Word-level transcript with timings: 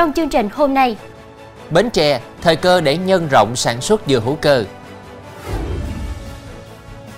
trong 0.00 0.12
chương 0.12 0.28
trình 0.28 0.48
hôm 0.52 0.74
nay. 0.74 0.96
Bến 1.70 1.90
Tre, 1.90 2.20
thời 2.42 2.56
cơ 2.56 2.80
để 2.80 2.96
nhân 2.96 3.28
rộng 3.30 3.56
sản 3.56 3.80
xuất 3.80 4.00
dừa 4.06 4.20
hữu 4.20 4.36
cơ. 4.40 4.64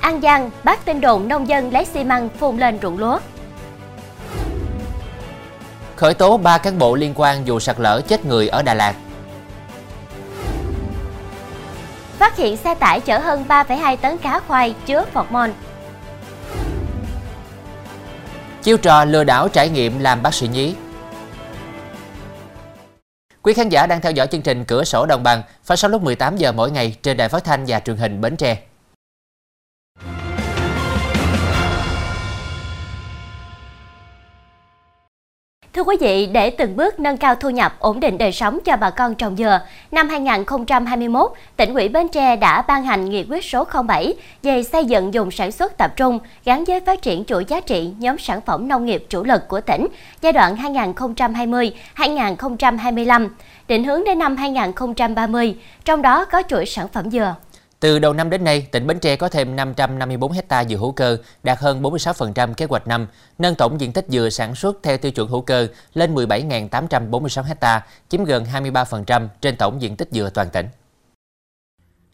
An 0.00 0.20
Giang, 0.20 0.50
bác 0.64 0.84
tin 0.84 1.00
đồn 1.00 1.28
nông 1.28 1.48
dân 1.48 1.72
lấy 1.72 1.84
xi 1.84 2.04
măng 2.04 2.28
phun 2.28 2.56
lên 2.58 2.78
ruộng 2.82 2.98
lúa. 2.98 3.18
Khởi 5.96 6.14
tố 6.14 6.36
3 6.36 6.58
cán 6.58 6.78
bộ 6.78 6.94
liên 6.94 7.12
quan 7.16 7.44
vụ 7.44 7.60
sạt 7.60 7.80
lở 7.80 8.00
chết 8.08 8.24
người 8.24 8.48
ở 8.48 8.62
Đà 8.62 8.74
Lạt. 8.74 8.94
Phát 12.18 12.36
hiện 12.36 12.56
xe 12.56 12.74
tải 12.74 13.00
chở 13.00 13.18
hơn 13.18 13.44
3,2 13.48 13.96
tấn 13.96 14.18
cá 14.18 14.40
khoai 14.48 14.74
chứa 14.86 15.04
phọt 15.12 15.26
môn. 15.30 15.52
Chiêu 18.62 18.76
trò 18.76 19.04
lừa 19.04 19.24
đảo 19.24 19.48
trải 19.48 19.68
nghiệm 19.68 19.98
làm 19.98 20.22
bác 20.22 20.34
sĩ 20.34 20.48
nhí. 20.48 20.74
Quý 23.42 23.52
khán 23.54 23.68
giả 23.68 23.86
đang 23.86 24.00
theo 24.00 24.12
dõi 24.12 24.26
chương 24.26 24.42
trình 24.42 24.64
Cửa 24.64 24.84
sổ 24.84 25.06
Đồng 25.06 25.22
bằng 25.22 25.42
phát 25.64 25.76
sóng 25.76 25.90
lúc 25.90 26.02
18 26.02 26.36
giờ 26.36 26.52
mỗi 26.52 26.70
ngày 26.70 26.96
trên 27.02 27.16
đài 27.16 27.28
phát 27.28 27.44
thanh 27.44 27.64
và 27.66 27.80
truyền 27.80 27.96
hình 27.96 28.20
Bến 28.20 28.36
Tre. 28.36 28.58
Thưa 35.74 35.82
quý 35.82 35.96
vị, 36.00 36.26
để 36.32 36.50
từng 36.50 36.76
bước 36.76 37.00
nâng 37.00 37.16
cao 37.16 37.34
thu 37.34 37.50
nhập, 37.50 37.76
ổn 37.78 38.00
định 38.00 38.18
đời 38.18 38.32
sống 38.32 38.58
cho 38.64 38.76
bà 38.76 38.90
con 38.90 39.14
trồng 39.14 39.36
dừa, 39.36 39.60
năm 39.90 40.08
2021, 40.08 41.32
tỉnh 41.56 41.74
ủy 41.74 41.88
Bến 41.88 42.08
Tre 42.08 42.36
đã 42.36 42.62
ban 42.62 42.84
hành 42.84 43.10
nghị 43.10 43.24
quyết 43.30 43.44
số 43.44 43.64
07 43.88 44.14
về 44.42 44.62
xây 44.62 44.84
dựng 44.84 45.10
vùng 45.10 45.30
sản 45.30 45.52
xuất 45.52 45.76
tập 45.76 45.92
trung 45.96 46.18
gắn 46.44 46.64
với 46.64 46.80
phát 46.80 47.02
triển 47.02 47.24
chuỗi 47.24 47.44
giá 47.44 47.60
trị 47.60 47.90
nhóm 47.98 48.18
sản 48.18 48.40
phẩm 48.40 48.68
nông 48.68 48.86
nghiệp 48.86 49.06
chủ 49.08 49.24
lực 49.24 49.48
của 49.48 49.60
tỉnh 49.60 49.86
giai 50.20 50.32
đoạn 50.32 50.56
2020-2025, 51.96 53.28
định 53.68 53.84
hướng 53.84 54.04
đến 54.04 54.18
năm 54.18 54.36
2030, 54.36 55.56
trong 55.84 56.02
đó 56.02 56.24
có 56.24 56.42
chuỗi 56.48 56.66
sản 56.66 56.88
phẩm 56.88 57.10
dừa. 57.10 57.34
Từ 57.82 57.98
đầu 57.98 58.12
năm 58.12 58.30
đến 58.30 58.44
nay, 58.44 58.66
tỉnh 58.70 58.86
Bến 58.86 58.98
Tre 58.98 59.16
có 59.16 59.28
thêm 59.28 59.56
554 59.56 60.32
hecta 60.32 60.64
dừa 60.64 60.76
hữu 60.76 60.92
cơ, 60.92 61.16
đạt 61.42 61.58
hơn 61.58 61.82
46% 61.82 62.54
kế 62.54 62.66
hoạch 62.66 62.86
năm, 62.86 63.06
nâng 63.38 63.54
tổng 63.54 63.80
diện 63.80 63.92
tích 63.92 64.06
dừa 64.08 64.28
sản 64.30 64.54
xuất 64.54 64.76
theo 64.82 64.98
tiêu 64.98 65.12
chuẩn 65.12 65.28
hữu 65.28 65.40
cơ 65.40 65.66
lên 65.94 66.14
17.846 66.14 67.42
hecta, 67.42 67.86
chiếm 68.08 68.24
gần 68.24 68.44
23% 68.52 69.28
trên 69.40 69.56
tổng 69.56 69.82
diện 69.82 69.96
tích 69.96 70.08
dừa 70.12 70.30
toàn 70.34 70.50
tỉnh. 70.50 70.66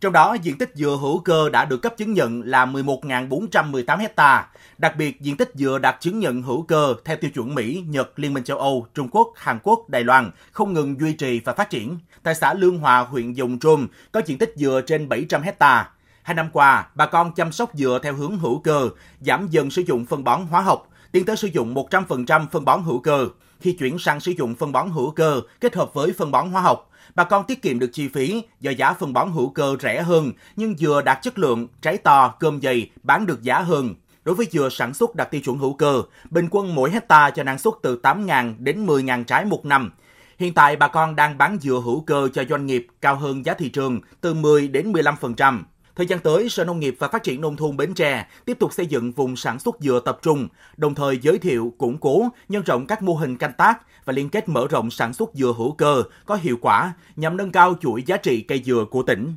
Trong 0.01 0.13
đó, 0.13 0.37
diện 0.43 0.59
tích 0.59 0.73
dừa 0.75 0.99
hữu 1.01 1.21
cơ 1.21 1.49
đã 1.49 1.65
được 1.65 1.77
cấp 1.77 1.95
chứng 1.97 2.13
nhận 2.13 2.43
là 2.43 2.67
11.418 2.67 3.99
hecta. 3.99 4.47
Đặc 4.79 4.97
biệt, 4.97 5.21
diện 5.21 5.37
tích 5.37 5.51
dừa 5.55 5.79
đạt 5.79 5.97
chứng 6.01 6.19
nhận 6.19 6.43
hữu 6.43 6.63
cơ 6.63 6.95
theo 7.05 7.17
tiêu 7.17 7.31
chuẩn 7.31 7.55
Mỹ, 7.55 7.85
Nhật, 7.89 8.19
Liên 8.19 8.35
minh 8.35 8.45
châu 8.45 8.59
Âu, 8.59 8.87
Trung 8.95 9.09
Quốc, 9.11 9.33
Hàn 9.37 9.59
Quốc, 9.63 9.89
Đài 9.89 10.05
Loan 10.05 10.31
không 10.53 10.73
ngừng 10.73 11.01
duy 11.01 11.13
trì 11.13 11.41
và 11.45 11.53
phát 11.53 11.71
triển. 11.71 11.99
Tại 12.23 12.35
xã 12.35 12.55
Lương 12.55 12.79
Hòa, 12.79 12.99
huyện 12.99 13.33
Dùng 13.33 13.59
trùm 13.59 13.87
có 14.13 14.21
diện 14.27 14.39
tích 14.39 14.53
dừa 14.57 14.81
trên 14.87 15.09
700 15.09 15.43
hecta. 15.43 15.91
Hai 16.23 16.35
năm 16.35 16.49
qua, 16.53 16.87
bà 16.95 17.07
con 17.07 17.35
chăm 17.35 17.53
sóc 17.53 17.71
dừa 17.75 17.99
theo 18.03 18.15
hướng 18.15 18.39
hữu 18.39 18.59
cơ, 18.59 18.89
giảm 19.21 19.49
dần 19.51 19.71
sử 19.71 19.83
dụng 19.83 20.07
phân 20.07 20.25
bón 20.25 20.47
hóa 20.51 20.61
học, 20.61 20.89
tiến 21.13 21.25
tới 21.25 21.37
sử 21.37 21.49
dụng 21.49 21.75
100% 21.75 22.47
phân 22.47 22.65
bón 22.65 22.83
hữu 22.83 22.99
cơ. 22.99 23.29
Khi 23.61 23.73
chuyển 23.73 23.99
sang 23.99 24.21
sử 24.21 24.33
dụng 24.39 24.55
phân 24.55 24.73
bón 24.73 24.91
hữu 24.91 25.11
cơ 25.11 25.41
kết 25.61 25.75
hợp 25.75 25.95
với 25.95 26.13
phân 26.13 26.31
bón 26.31 26.51
hóa 26.51 26.63
học, 26.63 26.91
bà 27.15 27.25
con 27.25 27.45
tiết 27.45 27.63
kiệm 27.63 27.79
được 27.79 27.91
chi 27.93 28.09
phí 28.09 28.43
do 28.61 28.71
giá 28.71 28.93
phân 28.93 29.13
bón 29.13 29.33
hữu 29.33 29.51
cơ 29.51 29.77
rẻ 29.81 30.03
hơn 30.03 30.33
nhưng 30.57 30.77
dừa 30.77 31.03
đạt 31.05 31.19
chất 31.23 31.39
lượng, 31.39 31.69
trái 31.83 31.97
to, 31.99 32.35
cơm 32.41 32.61
dày, 32.61 32.91
bán 33.03 33.27
được 33.27 33.43
giá 33.43 33.59
hơn. 33.59 33.95
Đối 34.25 34.35
với 34.35 34.47
dừa 34.53 34.69
sản 34.69 34.95
xuất 34.95 35.15
đạt 35.15 35.31
tiêu 35.31 35.41
chuẩn 35.41 35.59
hữu 35.59 35.73
cơ, 35.73 36.03
bình 36.31 36.49
quân 36.51 36.75
mỗi 36.75 36.91
hecta 36.91 37.31
cho 37.31 37.43
năng 37.43 37.59
suất 37.59 37.75
từ 37.83 38.01
8.000 38.03 38.55
đến 38.59 38.87
10.000 38.87 39.25
trái 39.25 39.45
một 39.45 39.65
năm. 39.65 39.91
Hiện 40.39 40.55
tại 40.55 40.77
bà 40.77 40.89
con 40.89 41.17
đang 41.17 41.39
bán 41.39 41.59
dừa 41.61 41.81
hữu 41.85 42.01
cơ 42.01 42.29
cho 42.35 42.45
doanh 42.49 42.67
nghiệp 42.67 42.87
cao 43.01 43.17
hơn 43.17 43.45
giá 43.45 43.55
thị 43.55 43.69
trường 43.69 44.01
từ 44.21 44.35
10 44.35 44.69
đến 44.69 44.93
15%. 44.93 45.63
Thời 45.99 46.07
gian 46.07 46.21
tới, 46.21 46.49
Sở 46.49 46.65
Nông 46.65 46.81
nghiệp 46.81 46.97
và 46.99 47.09
Phát 47.09 47.23
triển 47.23 47.41
Nông 47.41 47.57
thôn 47.57 47.77
Bến 47.77 47.95
Tre 47.95 48.27
tiếp 48.45 48.57
tục 48.61 48.73
xây 48.73 48.87
dựng 48.87 49.13
vùng 49.13 49.37
sản 49.37 49.59
xuất 49.59 49.77
dừa 49.81 50.01
tập 50.05 50.19
trung, 50.23 50.49
đồng 50.77 50.95
thời 50.95 51.19
giới 51.23 51.39
thiệu, 51.39 51.73
củng 51.79 51.99
cố, 51.99 52.29
nhân 52.49 52.63
rộng 52.63 52.87
các 52.87 53.03
mô 53.03 53.15
hình 53.15 53.37
canh 53.37 53.53
tác 53.53 53.79
và 54.05 54.13
liên 54.13 54.29
kết 54.29 54.49
mở 54.49 54.67
rộng 54.71 54.91
sản 54.91 55.15
xuất 55.15 55.31
dừa 55.35 55.53
hữu 55.57 55.73
cơ 55.73 56.03
có 56.27 56.35
hiệu 56.35 56.59
quả 56.61 56.93
nhằm 57.17 57.37
nâng 57.37 57.53
cao 57.53 57.75
chuỗi 57.81 58.03
giá 58.07 58.17
trị 58.17 58.41
cây 58.41 58.63
dừa 58.65 58.85
của 58.91 59.03
tỉnh. 59.03 59.35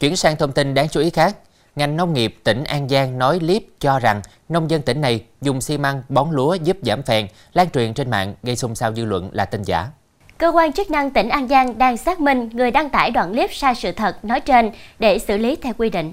Chuyển 0.00 0.16
sang 0.16 0.36
thông 0.36 0.52
tin 0.52 0.74
đáng 0.74 0.88
chú 0.88 1.00
ý 1.00 1.10
khác, 1.10 1.36
ngành 1.76 1.96
nông 1.96 2.12
nghiệp 2.12 2.34
tỉnh 2.44 2.64
An 2.64 2.88
Giang 2.88 3.18
nói 3.18 3.38
clip 3.38 3.66
cho 3.78 3.98
rằng 3.98 4.22
nông 4.48 4.70
dân 4.70 4.82
tỉnh 4.82 5.00
này 5.00 5.24
dùng 5.40 5.60
xi 5.60 5.78
măng 5.78 6.02
bón 6.08 6.30
lúa 6.30 6.54
giúp 6.54 6.76
giảm 6.82 7.02
phèn, 7.02 7.26
lan 7.52 7.70
truyền 7.70 7.94
trên 7.94 8.10
mạng 8.10 8.34
gây 8.42 8.56
xôn 8.56 8.74
xao 8.74 8.94
dư 8.94 9.04
luận 9.04 9.30
là 9.32 9.44
tin 9.44 9.62
giả. 9.62 9.90
Cơ 10.38 10.48
quan 10.48 10.72
chức 10.72 10.90
năng 10.90 11.10
tỉnh 11.10 11.28
An 11.28 11.48
Giang 11.48 11.78
đang 11.78 11.96
xác 11.96 12.20
minh 12.20 12.50
người 12.52 12.70
đăng 12.70 12.90
tải 12.90 13.10
đoạn 13.10 13.32
clip 13.32 13.52
sai 13.52 13.74
sự 13.74 13.92
thật 13.92 14.24
nói 14.24 14.40
trên 14.40 14.70
để 14.98 15.18
xử 15.18 15.38
lý 15.38 15.56
theo 15.56 15.72
quy 15.78 15.90
định. 15.90 16.12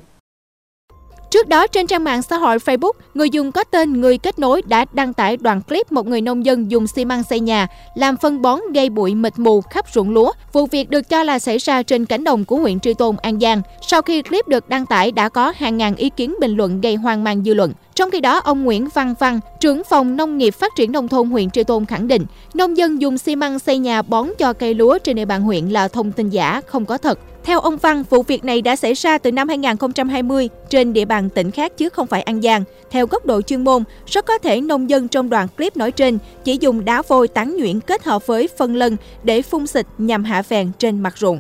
Trước 1.36 1.48
đó, 1.48 1.68
trên 1.68 1.88
trang 1.88 2.04
mạng 2.04 2.22
xã 2.22 2.38
hội 2.38 2.58
Facebook, 2.58 2.92
người 3.14 3.30
dùng 3.30 3.52
có 3.52 3.64
tên 3.64 4.02
Người 4.02 4.18
Kết 4.18 4.40
Nối 4.40 4.62
đã 4.62 4.86
đăng 4.94 5.14
tải 5.14 5.38
đoạn 5.38 5.62
clip 5.62 5.92
một 5.92 6.08
người 6.08 6.22
nông 6.22 6.46
dân 6.46 6.72
dùng 6.72 6.88
xi 6.88 7.06
măng 7.06 7.24
xây 7.24 7.40
nhà, 7.40 7.68
làm 7.96 8.18
phân 8.18 8.42
bón 8.42 8.60
gây 8.74 8.90
bụi 8.90 9.16
mịt 9.16 9.34
mù 9.38 9.62
khắp 9.62 9.86
ruộng 9.94 10.10
lúa. 10.10 10.32
Vụ 10.54 10.66
việc 10.66 10.90
được 10.90 11.10
cho 11.10 11.24
là 11.24 11.40
xảy 11.40 11.58
ra 11.58 11.84
trên 11.84 12.06
cánh 12.06 12.24
đồng 12.24 12.46
của 12.46 12.56
huyện 12.58 12.80
Tri 12.80 12.94
Tôn, 12.94 13.16
An 13.22 13.40
Giang. 13.40 13.62
Sau 13.82 14.02
khi 14.02 14.22
clip 14.22 14.48
được 14.48 14.70
đăng 14.70 14.86
tải, 14.86 15.12
đã 15.12 15.30
có 15.30 15.54
hàng 15.56 15.78
ngàn 15.78 15.96
ý 15.96 16.10
kiến 16.10 16.36
bình 16.42 16.56
luận 16.58 16.82
gây 16.82 16.96
hoang 16.96 17.24
mang 17.24 17.44
dư 17.44 17.54
luận. 17.54 17.74
Trong 17.96 18.12
khi 18.12 18.20
đó, 18.20 18.38
ông 18.38 18.64
Nguyễn 18.64 18.88
Văn 18.94 19.14
Văn, 19.20 19.40
trưởng 19.60 19.84
phòng 19.84 20.18
nông 20.18 20.38
nghiệp 20.38 20.52
phát 20.52 20.72
triển 20.76 20.92
nông 20.92 21.08
thôn 21.08 21.30
huyện 21.30 21.50
Tri 21.50 21.64
Tôn 21.64 21.86
khẳng 21.86 22.08
định, 22.08 22.26
nông 22.54 22.78
dân 22.78 23.02
dùng 23.02 23.18
xi 23.18 23.36
măng 23.36 23.60
xây 23.60 23.78
nhà 23.78 24.02
bón 24.02 24.30
cho 24.38 24.54
cây 24.54 24.74
lúa 24.74 24.98
trên 24.98 25.16
địa 25.16 25.26
bàn 25.26 25.42
huyện 25.42 25.70
là 25.70 25.88
thông 25.88 26.12
tin 26.12 26.30
giả, 26.30 26.62
không 26.68 26.86
có 26.86 26.98
thật. 26.98 27.20
Theo 27.46 27.60
ông 27.60 27.78
Văn, 27.78 28.04
vụ 28.10 28.24
việc 28.24 28.44
này 28.44 28.62
đã 28.62 28.76
xảy 28.76 28.94
ra 28.94 29.18
từ 29.18 29.32
năm 29.32 29.48
2020 29.48 30.50
trên 30.70 30.94
địa 30.94 31.06
bàn 31.06 31.30
tỉnh 31.30 31.52
khác 31.52 31.78
chứ 31.78 31.90
không 31.90 32.08
phải 32.08 32.22
An 32.22 32.42
Giang. 32.42 32.64
Theo 32.92 33.08
góc 33.08 33.26
độ 33.26 33.42
chuyên 33.42 33.64
môn, 33.64 33.84
rất 34.06 34.26
có 34.26 34.38
thể 34.38 34.62
nông 34.62 34.90
dân 34.90 35.08
trong 35.08 35.30
đoạn 35.30 35.48
clip 35.58 35.78
nói 35.78 35.92
trên 35.92 36.18
chỉ 36.44 36.58
dùng 36.62 36.86
đá 36.86 37.02
vôi 37.08 37.28
tán 37.28 37.58
nhuyễn 37.58 37.80
kết 37.80 38.04
hợp 38.04 38.28
với 38.28 38.50
phân 38.58 38.76
lân 38.76 38.98
để 39.24 39.42
phun 39.42 39.68
xịt 39.68 39.86
nhằm 39.98 40.24
hạ 40.24 40.42
phèn 40.42 40.72
trên 40.80 41.00
mặt 41.00 41.18
ruộng. 41.18 41.40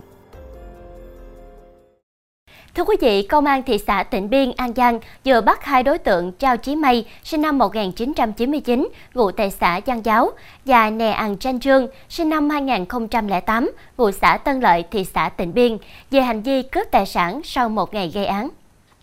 Thưa 2.76 2.84
quý 2.84 2.96
vị, 3.02 3.22
Công 3.22 3.46
an 3.46 3.64
thị 3.64 3.78
xã 3.88 4.04
Tịnh 4.04 4.30
Biên, 4.30 4.52
An 4.58 4.74
Giang 4.76 5.00
vừa 5.26 5.42
bắt 5.42 5.66
hai 5.66 5.84
đối 5.84 5.98
tượng 5.98 6.32
Trao 6.32 6.58
Chí 6.58 6.76
Mây, 6.76 7.06
sinh 7.24 7.42
năm 7.42 7.58
1999, 7.58 8.90
ngụ 9.14 9.32
tại 9.32 9.52
xã 9.52 9.80
Giang 9.88 10.06
Giáo, 10.06 10.32
và 10.66 10.90
Nè 10.90 11.12
Ăn 11.12 11.38
Tranh 11.38 11.60
Trương, 11.60 11.88
sinh 12.10 12.30
năm 12.30 12.50
2008, 12.50 13.72
ngụ 13.98 14.12
xã 14.12 14.38
Tân 14.38 14.60
Lợi, 14.60 14.84
thị 14.92 15.06
xã 15.14 15.30
Tịnh 15.30 15.54
Biên, 15.54 15.78
về 16.12 16.22
hành 16.22 16.42
vi 16.42 16.62
cướp 16.62 16.88
tài 16.92 17.06
sản 17.06 17.42
sau 17.44 17.70
một 17.70 17.94
ngày 17.94 18.12
gây 18.14 18.26
án. 18.26 18.50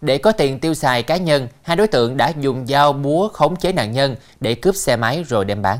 Để 0.00 0.18
có 0.18 0.32
tiền 0.32 0.58
tiêu 0.58 0.74
xài 0.74 1.02
cá 1.02 1.16
nhân, 1.16 1.48
hai 1.62 1.76
đối 1.76 1.86
tượng 1.86 2.16
đã 2.16 2.32
dùng 2.40 2.66
dao 2.66 2.92
búa 2.92 3.28
khống 3.28 3.56
chế 3.56 3.72
nạn 3.72 3.92
nhân 3.92 4.16
để 4.40 4.54
cướp 4.54 4.74
xe 4.74 4.96
máy 4.96 5.24
rồi 5.28 5.44
đem 5.44 5.62
bán. 5.62 5.78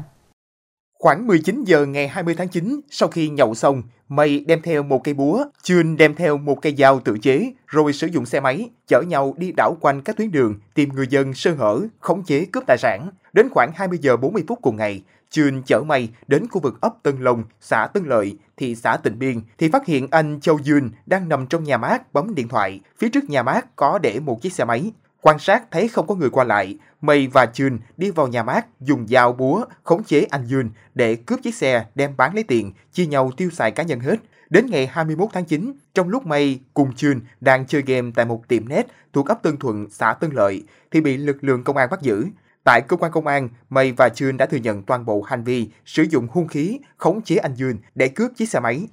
Khoảng 1.03 1.27
19 1.27 1.65
giờ 1.65 1.87
ngày 1.87 2.09
20 2.09 2.35
tháng 2.35 2.49
9, 2.49 2.81
sau 2.91 3.09
khi 3.09 3.29
nhậu 3.29 3.55
xong, 3.55 3.83
Mây 4.09 4.45
đem 4.49 4.63
theo 4.63 4.83
một 4.83 5.05
cây 5.05 5.15
búa, 5.15 5.45
Chun 5.63 5.97
đem 5.97 6.15
theo 6.15 6.39
một 6.39 6.63
cây 6.63 6.75
dao 6.79 7.01
tự 7.01 7.19
chế, 7.19 7.53
rồi 7.67 7.93
sử 7.93 8.07
dụng 8.07 8.27
xe 8.27 8.41
máy, 8.41 8.71
chở 8.87 9.03
nhau 9.03 9.35
đi 9.37 9.53
đảo 9.57 9.77
quanh 9.81 10.03
các 10.03 10.17
tuyến 10.17 10.31
đường, 10.31 10.55
tìm 10.75 10.89
người 10.89 11.07
dân 11.11 11.35
sơ 11.35 11.55
hở, 11.55 11.81
khống 12.01 12.25
chế 12.25 12.45
cướp 12.53 12.65
tài 12.67 12.79
sản. 12.79 13.11
Đến 13.33 13.49
khoảng 13.51 13.71
20 13.75 13.99
giờ 14.03 14.17
40 14.17 14.45
phút 14.49 14.59
cùng 14.63 14.77
ngày, 14.77 15.03
Chun 15.31 15.63
chở 15.67 15.83
Mây 15.87 16.09
đến 16.27 16.49
khu 16.51 16.61
vực 16.61 16.81
ấp 16.81 16.95
Tân 17.03 17.17
Long, 17.21 17.45
xã 17.61 17.87
Tân 17.95 18.05
Lợi, 18.05 18.37
thị 18.57 18.75
xã 18.75 18.97
Tịnh 18.97 19.19
Biên, 19.19 19.41
thì 19.59 19.69
phát 19.69 19.87
hiện 19.87 20.07
anh 20.11 20.41
Châu 20.41 20.59
Dương 20.63 20.91
đang 21.07 21.29
nằm 21.29 21.47
trong 21.47 21.65
nhà 21.65 21.77
mát 21.77 22.13
bấm 22.13 22.35
điện 22.35 22.49
thoại. 22.49 22.81
Phía 22.99 23.09
trước 23.09 23.31
nhà 23.31 23.43
mát 23.43 23.77
có 23.77 23.99
để 23.99 24.21
một 24.21 24.43
chiếc 24.43 24.53
xe 24.53 24.65
máy. 24.65 24.93
Quan 25.23 25.39
sát 25.39 25.71
thấy 25.71 25.89
không 25.89 26.07
có 26.07 26.15
người 26.15 26.31
qua 26.31 26.45
lại, 26.45 26.77
Mây 27.01 27.27
và 27.27 27.47
Chun 27.47 27.79
đi 27.97 28.11
vào 28.11 28.29
nhà 28.29 28.43
mát 28.43 28.67
dùng 28.81 29.07
dao 29.09 29.33
búa 29.33 29.65
khống 29.83 30.05
chế 30.05 30.27
anh 30.31 30.47
dương 30.47 30.71
để 30.95 31.15
cướp 31.15 31.43
chiếc 31.43 31.55
xe 31.55 31.87
đem 31.95 32.17
bán 32.17 32.35
lấy 32.35 32.45
tiền, 32.45 32.73
chia 32.93 33.07
nhau 33.07 33.31
tiêu 33.37 33.51
xài 33.51 33.71
cá 33.71 33.83
nhân 33.83 34.01
hết. 34.01 34.17
Đến 34.51 34.67
ngày 34.71 34.87
21 34.87 35.29
tháng 35.33 35.45
9, 35.45 35.73
trong 35.95 36.09
lúc 36.09 36.27
Mây 36.27 36.61
cùng 36.75 36.95
Chun 36.95 37.21
đang 37.41 37.67
chơi 37.67 37.83
game 37.83 38.11
tại 38.15 38.25
một 38.25 38.49
tiệm 38.49 38.69
net 38.69 38.87
thuộc 39.13 39.29
ấp 39.29 39.43
Tân 39.43 39.57
Thuận, 39.57 39.87
xã 39.91 40.15
Tân 40.15 40.31
Lợi, 40.31 40.63
thì 40.91 41.01
bị 41.01 41.17
lực 41.17 41.45
lượng 41.45 41.65
công 41.65 41.77
an 41.77 41.89
bắt 41.91 42.03
giữ. 42.03 42.27
Tại 42.65 42.81
cơ 42.89 42.97
quan 42.97 43.13
công 43.13 43.27
an, 43.27 43.49
Mây 43.71 43.93
và 43.93 44.09
Chun 44.09 44.37
đã 44.37 44.47
thừa 44.47 44.59
nhận 44.59 44.83
toàn 44.83 45.05
bộ 45.05 45.23
hành 45.23 45.45
vi 45.45 45.69
sử 45.87 46.03
dụng 46.03 46.27
hung 46.31 46.49
khí 46.49 46.79
khống 46.97 47.23
chế 47.23 47.37
anh 47.37 47.55
dương 47.55 47.77
để 47.95 48.09
cướp 48.09 48.31
chiếc 48.37 48.49
xe 48.49 48.61
máy. 48.61 48.87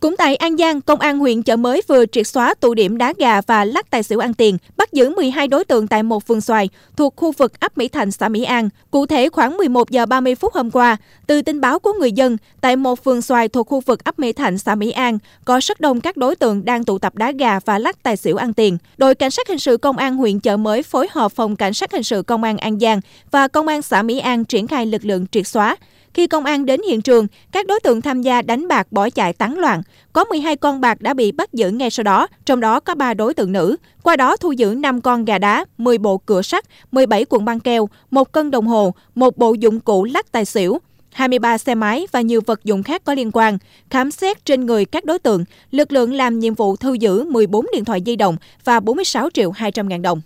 Cũng 0.00 0.16
tại 0.16 0.36
An 0.36 0.56
Giang, 0.56 0.80
Công 0.80 1.00
an 1.00 1.18
huyện 1.18 1.42
chợ 1.42 1.56
mới 1.56 1.82
vừa 1.88 2.06
triệt 2.06 2.26
xóa 2.26 2.54
tụ 2.54 2.74
điểm 2.74 2.98
đá 2.98 3.12
gà 3.18 3.40
và 3.40 3.64
lắc 3.64 3.90
tài 3.90 4.02
xỉu 4.02 4.18
ăn 4.18 4.34
tiền, 4.34 4.58
bắt 4.76 4.92
giữ 4.92 5.10
12 5.10 5.48
đối 5.48 5.64
tượng 5.64 5.86
tại 5.86 6.02
một 6.02 6.26
vườn 6.26 6.40
xoài 6.40 6.68
thuộc 6.96 7.16
khu 7.16 7.32
vực 7.32 7.60
ấp 7.60 7.78
Mỹ 7.78 7.88
Thành, 7.88 8.10
xã 8.10 8.28
Mỹ 8.28 8.44
An. 8.44 8.68
Cụ 8.90 9.06
thể 9.06 9.28
khoảng 9.28 9.56
11 9.56 9.90
giờ 9.90 10.06
30 10.06 10.34
phút 10.34 10.54
hôm 10.54 10.70
qua, 10.70 10.96
từ 11.26 11.42
tin 11.42 11.60
báo 11.60 11.78
của 11.78 11.92
người 11.92 12.12
dân, 12.12 12.36
tại 12.60 12.76
một 12.76 13.04
vườn 13.04 13.22
xoài 13.22 13.48
thuộc 13.48 13.68
khu 13.68 13.80
vực 13.80 14.04
ấp 14.04 14.18
Mỹ 14.18 14.32
Thành, 14.32 14.58
xã 14.58 14.74
Mỹ 14.74 14.90
An, 14.90 15.18
có 15.44 15.60
rất 15.62 15.80
đông 15.80 16.00
các 16.00 16.16
đối 16.16 16.36
tượng 16.36 16.64
đang 16.64 16.84
tụ 16.84 16.98
tập 16.98 17.14
đá 17.14 17.32
gà 17.32 17.60
và 17.60 17.78
lắc 17.78 18.02
tài 18.02 18.16
xỉu 18.16 18.36
ăn 18.36 18.54
tiền. 18.54 18.78
Đội 18.96 19.14
cảnh 19.14 19.30
sát 19.30 19.48
hình 19.48 19.58
sự 19.58 19.76
Công 19.76 19.96
an 19.96 20.16
huyện 20.16 20.40
chợ 20.40 20.56
mới 20.56 20.82
phối 20.82 21.08
hợp 21.10 21.32
phòng 21.32 21.56
cảnh 21.56 21.74
sát 21.74 21.92
hình 21.92 22.02
sự 22.02 22.22
Công 22.22 22.42
an 22.42 22.58
An 22.58 22.78
Giang 22.80 23.00
và 23.30 23.48
Công 23.48 23.68
an 23.68 23.82
xã 23.82 24.02
Mỹ 24.02 24.18
An 24.18 24.44
triển 24.44 24.66
khai 24.66 24.86
lực 24.86 25.04
lượng 25.04 25.26
triệt 25.32 25.46
xóa. 25.46 25.76
Khi 26.14 26.26
công 26.26 26.44
an 26.44 26.66
đến 26.66 26.80
hiện 26.88 27.02
trường, 27.02 27.26
các 27.52 27.66
đối 27.66 27.80
tượng 27.80 28.00
tham 28.00 28.22
gia 28.22 28.42
đánh 28.42 28.68
bạc 28.68 28.86
bỏ 28.90 29.10
chạy 29.10 29.32
tán 29.32 29.58
loạn. 29.58 29.82
Có 30.12 30.24
12 30.24 30.56
con 30.56 30.80
bạc 30.80 31.00
đã 31.00 31.14
bị 31.14 31.32
bắt 31.32 31.52
giữ 31.52 31.70
ngay 31.70 31.90
sau 31.90 32.04
đó, 32.04 32.26
trong 32.44 32.60
đó 32.60 32.80
có 32.80 32.94
3 32.94 33.14
đối 33.14 33.34
tượng 33.34 33.52
nữ. 33.52 33.76
Qua 34.02 34.16
đó 34.16 34.36
thu 34.36 34.52
giữ 34.52 34.74
5 34.74 35.00
con 35.00 35.24
gà 35.24 35.38
đá, 35.38 35.64
10 35.78 35.98
bộ 35.98 36.18
cửa 36.18 36.42
sắt, 36.42 36.64
17 36.92 37.24
cuộn 37.24 37.44
băng 37.44 37.60
keo, 37.60 37.88
một 38.10 38.32
cân 38.32 38.50
đồng 38.50 38.66
hồ, 38.66 38.94
một 39.14 39.36
bộ 39.36 39.54
dụng 39.54 39.80
cụ 39.80 40.04
lắc 40.04 40.32
tài 40.32 40.44
xỉu, 40.44 40.78
23 41.12 41.58
xe 41.58 41.74
máy 41.74 42.06
và 42.12 42.20
nhiều 42.20 42.40
vật 42.46 42.64
dụng 42.64 42.82
khác 42.82 43.04
có 43.04 43.14
liên 43.14 43.30
quan. 43.32 43.58
Khám 43.90 44.10
xét 44.10 44.44
trên 44.44 44.66
người 44.66 44.84
các 44.84 45.04
đối 45.04 45.18
tượng, 45.18 45.44
lực 45.70 45.92
lượng 45.92 46.12
làm 46.12 46.38
nhiệm 46.38 46.54
vụ 46.54 46.76
thu 46.76 46.94
giữ 46.94 47.24
14 47.24 47.66
điện 47.72 47.84
thoại 47.84 48.02
di 48.06 48.16
động 48.16 48.36
và 48.64 48.80
46 48.80 49.30
triệu 49.30 49.50
200 49.50 49.88
ngàn 49.88 50.02
đồng. 50.02 50.20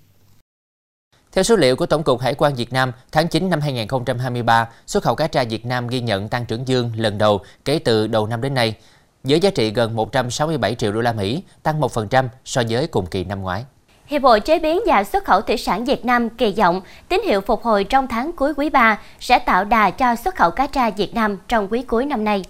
Theo 1.35 1.45
số 1.45 1.57
liệu 1.57 1.77
của 1.77 1.87
Tổng 1.87 2.03
cục 2.03 2.21
Hải 2.21 2.35
quan 2.35 2.55
Việt 2.55 2.73
Nam, 2.73 2.93
tháng 3.13 3.29
9 3.29 3.51
năm 3.51 3.61
2023, 3.61 4.69
xuất 4.87 5.03
khẩu 5.03 5.15
cá 5.15 5.27
tra 5.27 5.45
Việt 5.45 5.67
Nam 5.67 5.89
ghi 5.89 6.01
nhận 6.01 6.29
tăng 6.29 6.45
trưởng 6.47 6.69
dương 6.69 6.93
lần 6.97 7.19
đầu 7.19 7.41
kể 7.65 7.79
từ 7.79 8.07
đầu 8.07 8.27
năm 8.27 8.41
đến 8.41 8.55
nay, 8.55 8.75
với 9.25 9.41
giá 9.41 9.51
trị 9.51 9.71
gần 9.71 9.97
167 9.97 10.75
triệu 10.75 10.93
đô 10.93 11.01
la 11.01 11.13
Mỹ, 11.13 11.43
tăng 11.63 11.81
1% 11.81 12.29
so 12.45 12.63
với 12.69 12.87
cùng 12.87 13.07
kỳ 13.07 13.25
năm 13.25 13.43
ngoái. 13.43 13.65
Hiệp 14.07 14.23
hội 14.23 14.41
Chế 14.41 14.59
biến 14.59 14.81
và 14.87 15.05
Xuất 15.05 15.25
khẩu 15.25 15.41
Thủy 15.41 15.57
sản 15.57 15.85
Việt 15.85 16.05
Nam 16.05 16.31
kỳ 16.31 16.53
vọng 16.53 16.81
tín 17.09 17.23
hiệu 17.25 17.41
phục 17.41 17.63
hồi 17.63 17.85
trong 17.85 18.07
tháng 18.07 18.33
cuối 18.33 18.55
quý 18.57 18.71
3 18.71 18.99
sẽ 19.21 19.39
tạo 19.39 19.65
đà 19.65 19.91
cho 19.91 20.17
xuất 20.17 20.37
khẩu 20.37 20.51
cá 20.51 20.67
tra 20.67 20.91
Việt 20.91 21.15
Nam 21.15 21.39
trong 21.49 21.69
quý 21.71 21.83
cuối 21.83 22.07
năm 22.07 22.25
nay. 22.25 22.45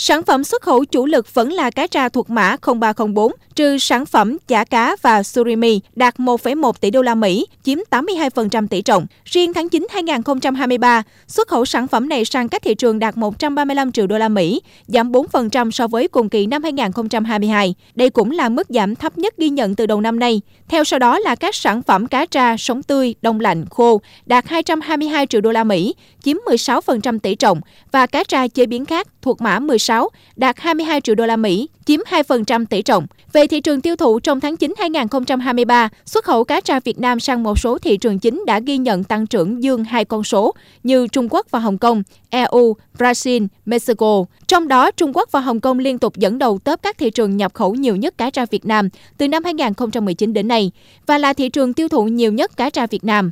Sản 0.00 0.22
phẩm 0.22 0.44
xuất 0.44 0.62
khẩu 0.62 0.84
chủ 0.84 1.06
lực 1.06 1.34
vẫn 1.34 1.52
là 1.52 1.70
cá 1.70 1.86
tra 1.86 2.08
thuộc 2.08 2.30
mã 2.30 2.56
0304, 2.80 3.32
trừ 3.54 3.78
sản 3.78 4.06
phẩm 4.06 4.36
chả 4.48 4.64
cá 4.64 4.96
và 5.02 5.22
surimi 5.22 5.80
đạt 5.96 6.16
1,1 6.18 6.72
tỷ 6.80 6.90
đô 6.90 7.02
la 7.02 7.14
Mỹ, 7.14 7.46
chiếm 7.62 7.78
82% 7.90 8.66
tỷ 8.68 8.82
trọng. 8.82 9.06
Riêng 9.24 9.52
tháng 9.52 9.68
9 9.68 9.86
2023, 9.90 11.02
xuất 11.26 11.48
khẩu 11.48 11.64
sản 11.64 11.88
phẩm 11.88 12.08
này 12.08 12.24
sang 12.24 12.48
các 12.48 12.62
thị 12.62 12.74
trường 12.74 12.98
đạt 12.98 13.16
135 13.16 13.92
triệu 13.92 14.06
đô 14.06 14.18
la 14.18 14.28
Mỹ, 14.28 14.60
giảm 14.86 15.12
4% 15.12 15.70
so 15.70 15.86
với 15.86 16.08
cùng 16.08 16.28
kỳ 16.28 16.46
năm 16.46 16.62
2022. 16.62 17.74
Đây 17.94 18.10
cũng 18.10 18.30
là 18.30 18.48
mức 18.48 18.66
giảm 18.68 18.94
thấp 18.94 19.18
nhất 19.18 19.34
ghi 19.38 19.48
nhận 19.48 19.74
từ 19.74 19.86
đầu 19.86 20.00
năm 20.00 20.18
nay. 20.18 20.40
Theo 20.68 20.84
sau 20.84 20.98
đó 20.98 21.18
là 21.18 21.34
các 21.34 21.54
sản 21.54 21.82
phẩm 21.82 22.06
cá 22.06 22.26
tra 22.26 22.56
sống 22.56 22.82
tươi, 22.82 23.14
đông 23.22 23.40
lạnh, 23.40 23.64
khô 23.70 24.00
đạt 24.26 24.48
222 24.48 25.26
triệu 25.26 25.40
đô 25.40 25.50
la 25.52 25.64
Mỹ, 25.64 25.94
chiếm 26.22 26.36
16% 26.46 27.18
tỷ 27.18 27.34
trọng 27.34 27.60
và 27.92 28.06
cá 28.06 28.24
tra 28.24 28.48
chế 28.48 28.66
biến 28.66 28.84
khác 28.84 29.06
thuộc 29.22 29.40
mã 29.40 29.58
16 29.58 29.87
đạt 30.36 30.58
22 30.58 31.00
triệu 31.00 31.14
đô 31.14 31.26
la 31.26 31.36
Mỹ, 31.36 31.68
chiếm 31.84 32.00
2% 32.10 32.66
tỷ 32.66 32.82
trọng. 32.82 33.06
Về 33.32 33.46
thị 33.46 33.60
trường 33.60 33.80
tiêu 33.80 33.96
thụ 33.96 34.20
trong 34.20 34.40
tháng 34.40 34.56
9 34.56 34.74
2023, 34.78 35.88
xuất 36.04 36.24
khẩu 36.24 36.44
cá 36.44 36.60
tra 36.60 36.80
Việt 36.80 37.00
Nam 37.00 37.20
sang 37.20 37.42
một 37.42 37.58
số 37.58 37.78
thị 37.78 37.96
trường 37.96 38.18
chính 38.18 38.44
đã 38.46 38.60
ghi 38.60 38.76
nhận 38.76 39.04
tăng 39.04 39.26
trưởng 39.26 39.62
dương 39.62 39.84
hai 39.84 40.04
con 40.04 40.24
số 40.24 40.54
như 40.82 41.06
Trung 41.06 41.28
Quốc 41.30 41.46
và 41.50 41.58
Hồng 41.58 41.78
Kông, 41.78 42.02
EU, 42.30 42.76
Brazil, 42.98 43.46
Mexico. 43.66 44.24
Trong 44.46 44.68
đó, 44.68 44.90
Trung 44.90 45.12
Quốc 45.16 45.32
và 45.32 45.40
Hồng 45.40 45.60
Kông 45.60 45.78
liên 45.78 45.98
tục 45.98 46.16
dẫn 46.16 46.38
đầu 46.38 46.58
top 46.58 46.82
các 46.82 46.98
thị 46.98 47.10
trường 47.10 47.36
nhập 47.36 47.54
khẩu 47.54 47.74
nhiều 47.74 47.96
nhất 47.96 48.18
cá 48.18 48.30
tra 48.30 48.46
Việt 48.50 48.66
Nam 48.66 48.88
từ 49.18 49.28
năm 49.28 49.44
2019 49.44 50.32
đến 50.32 50.48
nay 50.48 50.70
và 51.06 51.18
là 51.18 51.32
thị 51.32 51.48
trường 51.48 51.72
tiêu 51.72 51.88
thụ 51.88 52.04
nhiều 52.04 52.32
nhất 52.32 52.56
cá 52.56 52.70
tra 52.70 52.86
Việt 52.86 53.04
Nam. 53.04 53.30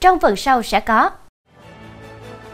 Trong 0.00 0.18
phần 0.20 0.36
sau 0.36 0.62
sẽ 0.62 0.80
có 0.80 1.10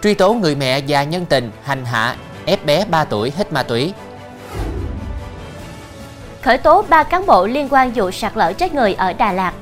Truy 0.03 0.15
tố 0.15 0.35
người 0.35 0.55
mẹ 0.55 0.81
và 0.89 1.05
nhân 1.05 1.27
tình 1.29 1.51
hành 1.63 1.85
hạ 1.85 2.17
ép 2.47 2.67
bé 2.67 2.85
3 2.85 3.05
tuổi 3.05 3.33
hít 3.37 3.53
ma 3.53 3.63
túy 3.63 3.93
khởi 6.47 6.59
tố 6.59 6.85
3 6.89 7.03
cán 7.03 7.27
bộ 7.27 7.47
liên 7.47 7.69
quan 7.71 7.93
vụ 7.95 8.11
sạt 8.11 8.37
lở 8.37 8.53
chết 8.53 8.75
người 8.75 8.95
ở 8.95 9.13
Đà 9.13 9.33
Lạt. 9.33 9.55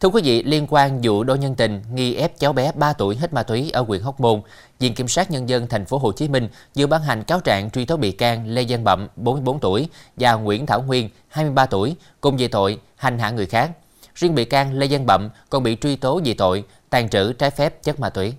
Thưa 0.00 0.08
quý 0.08 0.22
vị, 0.24 0.42
liên 0.42 0.66
quan 0.70 1.00
vụ 1.02 1.24
đôi 1.24 1.38
nhân 1.38 1.54
tình 1.54 1.82
nghi 1.94 2.14
ép 2.14 2.38
cháu 2.38 2.52
bé 2.52 2.72
3 2.74 2.92
tuổi 2.92 3.16
hết 3.16 3.32
ma 3.32 3.42
túy 3.42 3.70
ở 3.70 3.82
huyện 3.82 4.02
Hóc 4.02 4.20
Môn, 4.20 4.40
Viện 4.78 4.94
Kiểm 4.94 5.08
sát 5.08 5.30
Nhân 5.30 5.48
dân 5.48 5.66
thành 5.66 5.84
phố 5.84 5.98
Hồ 5.98 6.12
Chí 6.12 6.28
Minh 6.28 6.48
vừa 6.76 6.86
ban 6.86 7.02
hành 7.02 7.24
cáo 7.24 7.40
trạng 7.40 7.70
truy 7.70 7.84
tố 7.84 7.96
bị 7.96 8.12
can 8.12 8.48
Lê 8.48 8.64
Văn 8.68 8.84
Bậm, 8.84 9.08
44 9.16 9.58
tuổi 9.58 9.88
và 10.16 10.34
Nguyễn 10.34 10.66
Thảo 10.66 10.82
Nguyên, 10.82 11.08
23 11.28 11.66
tuổi, 11.66 11.96
cùng 12.20 12.36
về 12.36 12.48
tội 12.48 12.78
hành 12.96 13.18
hạ 13.18 13.30
người 13.30 13.46
khác. 13.46 13.70
Riêng 14.14 14.34
bị 14.34 14.44
can 14.44 14.72
Lê 14.72 14.86
Văn 14.90 15.06
Bậm 15.06 15.30
còn 15.50 15.62
bị 15.62 15.76
truy 15.80 15.96
tố 15.96 16.20
về 16.24 16.34
tội 16.38 16.64
tàn 16.90 17.08
trữ 17.08 17.32
trái 17.32 17.50
phép 17.50 17.82
chất 17.82 18.00
ma 18.00 18.10
túy. 18.10 18.34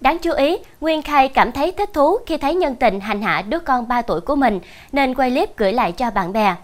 Đáng 0.00 0.18
chú 0.18 0.32
ý, 0.32 0.58
Nguyên 0.80 1.02
khai 1.02 1.28
cảm 1.28 1.52
thấy 1.52 1.72
thích 1.72 1.90
thú 1.92 2.18
khi 2.26 2.38
thấy 2.38 2.54
nhân 2.54 2.74
tình 2.74 3.00
hành 3.00 3.22
hạ 3.22 3.42
đứa 3.42 3.58
con 3.58 3.88
3 3.88 4.02
tuổi 4.02 4.20
của 4.20 4.36
mình 4.36 4.60
nên 4.92 5.14
quay 5.14 5.30
clip 5.30 5.56
gửi 5.56 5.72
lại 5.72 5.92
cho 5.92 6.10
bạn 6.10 6.32
bè. 6.32 6.54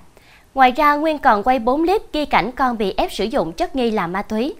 Ngoài 0.54 0.70
ra, 0.70 0.94
Nguyên 0.94 1.18
còn 1.18 1.42
quay 1.42 1.58
4 1.58 1.82
clip 1.82 2.02
ghi 2.12 2.26
cảnh 2.26 2.50
con 2.52 2.78
bị 2.78 2.94
ép 2.96 3.12
sử 3.12 3.24
dụng 3.24 3.52
chất 3.52 3.76
nghi 3.76 3.90
là 3.90 4.06
ma 4.06 4.22
túy. 4.22 4.54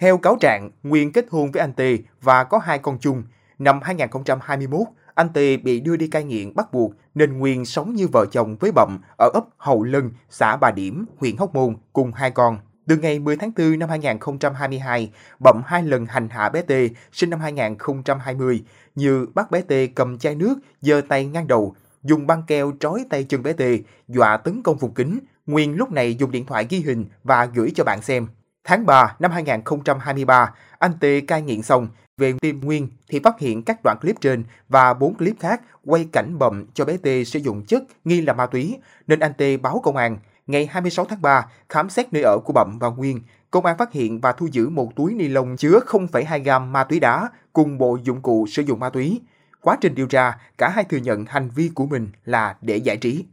Theo 0.00 0.18
cáo 0.18 0.36
trạng, 0.40 0.70
Nguyên 0.82 1.12
kết 1.12 1.26
hôn 1.30 1.50
với 1.52 1.60
anh 1.60 1.72
Tê 1.72 1.98
và 2.20 2.44
có 2.44 2.58
hai 2.58 2.78
con 2.78 2.98
chung. 2.98 3.22
Năm 3.58 3.80
2021, 3.82 4.80
anh 5.14 5.28
Tê 5.34 5.56
bị 5.56 5.80
đưa 5.80 5.96
đi 5.96 6.06
cai 6.06 6.24
nghiện 6.24 6.54
bắt 6.54 6.72
buộc 6.72 6.92
nên 7.14 7.38
Nguyên 7.38 7.64
sống 7.64 7.94
như 7.94 8.08
vợ 8.12 8.26
chồng 8.32 8.56
với 8.60 8.72
Bậm 8.72 8.98
ở 9.18 9.30
ấp 9.34 9.44
Hậu 9.56 9.84
Lân, 9.84 10.10
xã 10.30 10.56
Bà 10.56 10.70
Điểm, 10.70 11.06
huyện 11.18 11.36
Hóc 11.36 11.54
Môn 11.54 11.76
cùng 11.92 12.12
hai 12.12 12.30
con. 12.30 12.58
Từ 12.86 12.96
ngày 12.96 13.18
10 13.18 13.36
tháng 13.36 13.52
4 13.56 13.78
năm 13.78 13.88
2022, 13.88 15.10
Bậm 15.38 15.62
hai 15.66 15.82
lần 15.82 16.06
hành 16.06 16.28
hạ 16.28 16.48
bé 16.48 16.62
Tê 16.62 16.88
sinh 17.12 17.30
năm 17.30 17.40
2020 17.40 18.64
như 18.94 19.26
bắt 19.34 19.50
bé 19.50 19.60
Tê 19.60 19.86
cầm 19.94 20.18
chai 20.18 20.34
nước, 20.34 20.54
giơ 20.80 21.00
tay 21.08 21.26
ngang 21.26 21.46
đầu, 21.46 21.74
dùng 22.02 22.26
băng 22.26 22.42
keo 22.46 22.72
trói 22.80 23.04
tay 23.10 23.24
chân 23.24 23.42
bé 23.42 23.52
Tê, 23.52 23.78
dọa 24.08 24.36
tấn 24.36 24.62
công 24.62 24.78
vùng 24.78 24.94
kính. 24.94 25.18
Nguyên 25.46 25.74
lúc 25.74 25.92
này 25.92 26.14
dùng 26.14 26.30
điện 26.30 26.46
thoại 26.46 26.66
ghi 26.70 26.78
hình 26.80 27.06
và 27.24 27.44
gửi 27.44 27.72
cho 27.74 27.84
bạn 27.84 28.02
xem. 28.02 28.26
Tháng 28.64 28.86
3 28.86 29.16
năm 29.18 29.30
2023, 29.30 30.54
anh 30.78 30.92
Tê 31.00 31.20
cai 31.20 31.42
nghiện 31.42 31.62
xong, 31.62 31.88
về 32.18 32.32
Tiêm 32.40 32.60
Nguyên 32.60 32.88
thì 33.08 33.20
phát 33.24 33.40
hiện 33.40 33.62
các 33.62 33.80
đoạn 33.84 33.98
clip 34.00 34.20
trên 34.20 34.44
và 34.68 34.94
4 34.94 35.14
clip 35.14 35.40
khác 35.40 35.60
quay 35.84 36.08
cảnh 36.12 36.38
bậm 36.38 36.66
cho 36.74 36.84
bé 36.84 36.96
T 36.96 37.26
sử 37.26 37.38
dụng 37.38 37.64
chất 37.64 37.82
nghi 38.04 38.20
là 38.20 38.32
ma 38.32 38.46
túy, 38.46 38.76
nên 39.06 39.20
anh 39.20 39.32
T 39.34 39.62
báo 39.62 39.80
công 39.84 39.96
an 39.96 40.18
ngày 40.46 40.66
26 40.66 41.04
tháng 41.04 41.22
3, 41.22 41.46
khám 41.68 41.90
xét 41.90 42.12
nơi 42.12 42.22
ở 42.22 42.38
của 42.44 42.52
Bậm 42.52 42.78
và 42.78 42.88
Nguyên, 42.88 43.20
công 43.50 43.66
an 43.66 43.78
phát 43.78 43.92
hiện 43.92 44.20
và 44.20 44.32
thu 44.32 44.48
giữ 44.52 44.68
một 44.68 44.96
túi 44.96 45.14
ni 45.14 45.28
lông 45.28 45.56
chứa 45.56 45.80
0,2 45.86 46.42
gam 46.42 46.72
ma 46.72 46.84
túy 46.84 47.00
đá 47.00 47.28
cùng 47.52 47.78
bộ 47.78 47.98
dụng 48.02 48.22
cụ 48.22 48.46
sử 48.46 48.62
dụng 48.62 48.80
ma 48.80 48.90
túy. 48.90 49.20
Quá 49.60 49.76
trình 49.80 49.94
điều 49.94 50.06
tra, 50.06 50.38
cả 50.58 50.68
hai 50.74 50.84
thừa 50.84 50.96
nhận 50.96 51.24
hành 51.28 51.50
vi 51.54 51.70
của 51.74 51.86
mình 51.86 52.08
là 52.24 52.56
để 52.60 52.76
giải 52.76 52.96
trí. 52.96 53.24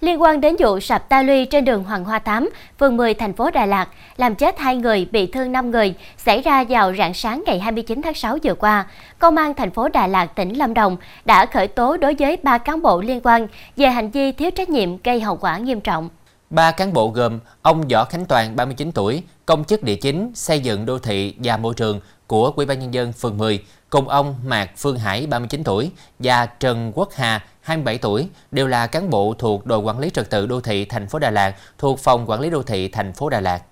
Liên 0.00 0.22
quan 0.22 0.40
đến 0.40 0.56
vụ 0.58 0.80
sập 0.80 1.08
ta 1.08 1.22
luy 1.22 1.44
trên 1.44 1.64
đường 1.64 1.84
Hoàng 1.84 2.04
Hoa 2.04 2.18
8, 2.18 2.50
phường 2.78 2.96
10 2.96 3.14
thành 3.14 3.32
phố 3.32 3.50
Đà 3.50 3.66
Lạt, 3.66 3.88
làm 4.16 4.34
chết 4.34 4.58
2 4.58 4.76
người, 4.76 5.08
bị 5.10 5.26
thương 5.26 5.52
5 5.52 5.70
người, 5.70 5.94
xảy 6.16 6.42
ra 6.42 6.64
vào 6.68 6.94
rạng 6.98 7.14
sáng 7.14 7.42
ngày 7.46 7.60
29 7.60 8.02
tháng 8.02 8.14
6 8.14 8.38
vừa 8.44 8.54
qua, 8.54 8.86
Công 9.18 9.36
an 9.36 9.54
thành 9.54 9.70
phố 9.70 9.88
Đà 9.88 10.06
Lạt, 10.06 10.26
tỉnh 10.26 10.58
Lâm 10.58 10.74
Đồng 10.74 10.96
đã 11.24 11.46
khởi 11.46 11.68
tố 11.68 11.96
đối 11.96 12.14
với 12.18 12.36
3 12.42 12.58
cán 12.58 12.82
bộ 12.82 13.00
liên 13.00 13.20
quan 13.24 13.46
về 13.76 13.88
hành 13.88 14.10
vi 14.10 14.32
thiếu 14.32 14.50
trách 14.50 14.68
nhiệm 14.68 15.02
gây 15.02 15.20
hậu 15.20 15.36
quả 15.36 15.58
nghiêm 15.58 15.80
trọng. 15.80 16.08
Ba 16.50 16.70
cán 16.70 16.92
bộ 16.92 17.08
gồm 17.08 17.38
ông 17.62 17.88
Võ 17.88 18.04
Khánh 18.04 18.26
Toàn 18.26 18.56
39 18.56 18.92
tuổi, 18.92 19.22
công 19.46 19.64
chức 19.64 19.82
địa 19.82 19.96
chính, 19.96 20.32
xây 20.34 20.60
dựng 20.60 20.86
đô 20.86 20.98
thị 20.98 21.34
và 21.38 21.56
môi 21.56 21.74
trường 21.74 22.00
của 22.26 22.52
Ủy 22.56 22.66
ban 22.66 22.78
nhân 22.78 22.94
dân 22.94 23.12
phường 23.12 23.38
10, 23.38 23.64
cùng 23.90 24.08
ông 24.08 24.34
Mạc 24.46 24.70
Phương 24.76 24.98
Hải 24.98 25.26
39 25.26 25.64
tuổi 25.64 25.90
và 26.18 26.46
Trần 26.46 26.92
Quốc 26.94 27.08
Hà 27.14 27.40
27 27.60 27.98
tuổi 27.98 28.28
đều 28.50 28.66
là 28.66 28.86
cán 28.86 29.10
bộ 29.10 29.34
thuộc 29.38 29.66
đội 29.66 29.78
quản 29.78 29.98
lý 29.98 30.10
trật 30.10 30.30
tự 30.30 30.46
đô 30.46 30.60
thị 30.60 30.84
thành 30.84 31.08
phố 31.08 31.18
Đà 31.18 31.30
Lạt 31.30 31.54
thuộc 31.78 31.98
phòng 31.98 32.30
quản 32.30 32.40
lý 32.40 32.50
đô 32.50 32.62
thị 32.62 32.88
thành 32.88 33.12
phố 33.12 33.28
Đà 33.28 33.40
Lạt. 33.40 33.62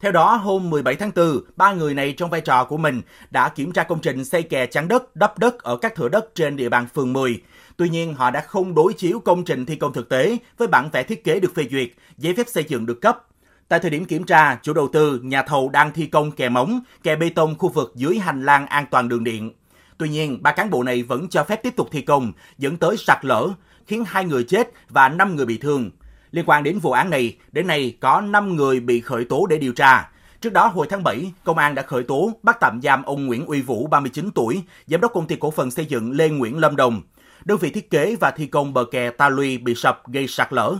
Theo 0.00 0.12
đó, 0.12 0.36
hôm 0.36 0.70
17 0.70 0.94
tháng 0.94 1.10
4, 1.16 1.40
ba 1.56 1.72
người 1.72 1.94
này 1.94 2.14
trong 2.16 2.30
vai 2.30 2.40
trò 2.40 2.64
của 2.64 2.76
mình 2.76 3.02
đã 3.30 3.48
kiểm 3.48 3.72
tra 3.72 3.82
công 3.82 4.00
trình 4.00 4.24
xây 4.24 4.42
kè 4.42 4.66
chắn 4.66 4.88
đất, 4.88 5.16
đắp 5.16 5.38
đất 5.38 5.62
ở 5.62 5.76
các 5.76 5.94
thửa 5.94 6.08
đất 6.08 6.34
trên 6.34 6.56
địa 6.56 6.68
bàn 6.68 6.86
phường 6.94 7.12
10. 7.12 7.42
Tuy 7.76 7.88
nhiên, 7.88 8.14
họ 8.14 8.30
đã 8.30 8.40
không 8.40 8.74
đối 8.74 8.92
chiếu 8.92 9.20
công 9.20 9.44
trình 9.44 9.66
thi 9.66 9.76
công 9.76 9.92
thực 9.92 10.08
tế 10.08 10.36
với 10.58 10.68
bản 10.68 10.90
vẽ 10.92 11.02
thiết 11.02 11.24
kế 11.24 11.40
được 11.40 11.54
phê 11.54 11.64
duyệt, 11.70 11.88
giấy 12.16 12.34
phép 12.36 12.46
xây 12.48 12.64
dựng 12.68 12.86
được 12.86 13.00
cấp. 13.00 13.26
Tại 13.68 13.80
thời 13.80 13.90
điểm 13.90 14.04
kiểm 14.04 14.24
tra, 14.24 14.58
chủ 14.62 14.72
đầu 14.72 14.88
tư, 14.92 15.20
nhà 15.22 15.42
thầu 15.42 15.68
đang 15.68 15.92
thi 15.92 16.06
công 16.06 16.32
kè 16.32 16.48
móng, 16.48 16.80
kè 17.02 17.16
bê 17.16 17.30
tông 17.30 17.58
khu 17.58 17.68
vực 17.68 17.92
dưới 17.94 18.18
hành 18.18 18.44
lang 18.44 18.66
an 18.66 18.84
toàn 18.90 19.08
đường 19.08 19.24
điện. 19.24 19.52
Tuy 20.00 20.08
nhiên, 20.08 20.42
ba 20.42 20.52
cán 20.52 20.70
bộ 20.70 20.82
này 20.82 21.02
vẫn 21.02 21.28
cho 21.28 21.44
phép 21.44 21.62
tiếp 21.62 21.76
tục 21.76 21.88
thi 21.92 22.02
công, 22.02 22.32
dẫn 22.58 22.76
tới 22.76 22.96
sạt 22.96 23.24
lở, 23.24 23.48
khiến 23.86 24.04
hai 24.06 24.24
người 24.24 24.44
chết 24.44 24.70
và 24.88 25.08
5 25.08 25.36
người 25.36 25.46
bị 25.46 25.58
thương. 25.58 25.90
Liên 26.30 26.44
quan 26.46 26.62
đến 26.62 26.78
vụ 26.78 26.92
án 26.92 27.10
này, 27.10 27.36
đến 27.52 27.66
nay 27.66 27.96
có 28.00 28.20
5 28.20 28.56
người 28.56 28.80
bị 28.80 29.00
khởi 29.00 29.24
tố 29.24 29.46
để 29.46 29.58
điều 29.58 29.72
tra. 29.72 30.10
Trước 30.40 30.52
đó 30.52 30.66
hồi 30.66 30.86
tháng 30.90 31.02
7, 31.02 31.32
công 31.44 31.58
an 31.58 31.74
đã 31.74 31.82
khởi 31.82 32.02
tố 32.02 32.32
bắt 32.42 32.56
tạm 32.60 32.80
giam 32.82 33.02
ông 33.02 33.26
Nguyễn 33.26 33.46
Uy 33.46 33.62
Vũ 33.62 33.86
39 33.86 34.30
tuổi, 34.34 34.62
giám 34.86 35.00
đốc 35.00 35.12
công 35.12 35.26
ty 35.26 35.36
cổ 35.36 35.50
phần 35.50 35.70
xây 35.70 35.86
dựng 35.86 36.12
Lê 36.12 36.28
Nguyễn 36.28 36.58
Lâm 36.58 36.76
Đồng. 36.76 37.02
Đơn 37.44 37.58
vị 37.58 37.70
thiết 37.70 37.90
kế 37.90 38.16
và 38.20 38.30
thi 38.30 38.46
công 38.46 38.72
bờ 38.72 38.84
kè 38.84 39.10
Ta 39.10 39.28
Luy 39.28 39.58
bị 39.58 39.74
sập 39.74 40.08
gây 40.08 40.26
sạt 40.26 40.52
lở. 40.52 40.76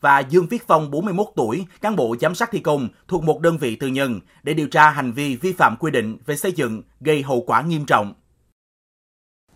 Và 0.00 0.20
Dương 0.20 0.46
Viết 0.46 0.66
Phong 0.66 0.90
41 0.90 1.26
tuổi, 1.36 1.66
cán 1.80 1.96
bộ 1.96 2.16
giám 2.20 2.34
sát 2.34 2.50
thi 2.52 2.58
công 2.58 2.88
thuộc 3.08 3.24
một 3.24 3.40
đơn 3.40 3.58
vị 3.58 3.76
tư 3.76 3.86
nhân 3.86 4.20
để 4.42 4.54
điều 4.54 4.68
tra 4.68 4.90
hành 4.90 5.12
vi 5.12 5.36
vi 5.36 5.52
phạm 5.52 5.76
quy 5.76 5.90
định 5.90 6.18
về 6.26 6.36
xây 6.36 6.52
dựng 6.52 6.82
gây 7.00 7.22
hậu 7.22 7.44
quả 7.46 7.62
nghiêm 7.62 7.84
trọng. 7.84 8.12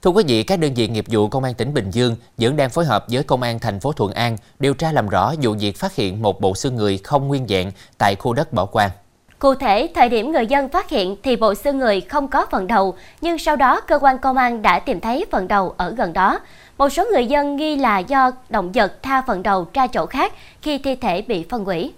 Thưa 0.07 0.13
quý 0.13 0.25
vị, 0.29 0.43
các 0.43 0.59
đơn 0.59 0.75
vị 0.75 0.89
nghiệp 0.89 1.05
vụ 1.09 1.29
Công 1.29 1.45
an 1.45 1.55
tỉnh 1.55 1.75
Bình 1.75 1.91
Dương 1.91 2.17
vẫn 2.39 2.57
đang 2.57 2.71
phối 2.71 2.85
hợp 2.85 3.05
với 3.09 3.23
Công 3.23 3.43
an 3.43 3.59
thành 3.59 3.81
phố 3.81 3.93
Thuận 3.93 4.13
An 4.13 4.37
điều 4.59 4.75
tra 4.75 4.93
làm 4.93 5.09
rõ 5.09 5.35
vụ 5.43 5.55
việc 5.61 5.77
phát 5.77 5.95
hiện 5.95 6.23
một 6.23 6.41
bộ 6.41 6.55
xương 6.55 6.77
người 6.77 6.99
không 6.99 7.29
nguyên 7.29 7.47
dạng 7.49 7.71
tại 7.99 8.17
khu 8.17 8.33
đất 8.33 8.53
bỏ 8.53 8.67
quan. 8.67 8.91
Cụ 9.39 9.55
thể, 9.55 9.89
thời 9.95 10.09
điểm 10.09 10.33
người 10.33 10.47
dân 10.47 10.69
phát 10.69 10.91
hiện 10.91 11.17
thì 11.23 11.37
bộ 11.37 11.55
xương 11.55 11.79
người 11.79 12.01
không 12.01 12.29
có 12.29 12.47
phần 12.51 12.67
đầu, 12.67 12.95
nhưng 13.21 13.39
sau 13.39 13.57
đó 13.57 13.81
cơ 13.81 13.99
quan 13.99 14.19
công 14.19 14.37
an 14.37 14.63
đã 14.63 14.79
tìm 14.79 15.01
thấy 15.01 15.25
phần 15.31 15.49
đầu 15.49 15.75
ở 15.77 15.91
gần 15.91 16.13
đó. 16.13 16.41
Một 16.79 16.89
số 16.89 17.05
người 17.13 17.27
dân 17.27 17.57
nghi 17.57 17.77
là 17.77 17.99
do 17.99 18.31
động 18.49 18.73
vật 18.73 19.03
tha 19.03 19.23
phần 19.27 19.43
đầu 19.43 19.67
ra 19.73 19.87
chỗ 19.87 20.07
khác 20.07 20.33
khi 20.63 20.79
thi 20.79 20.95
thể 20.95 21.23
bị 21.23 21.47
phân 21.51 21.65
hủy. 21.65 21.93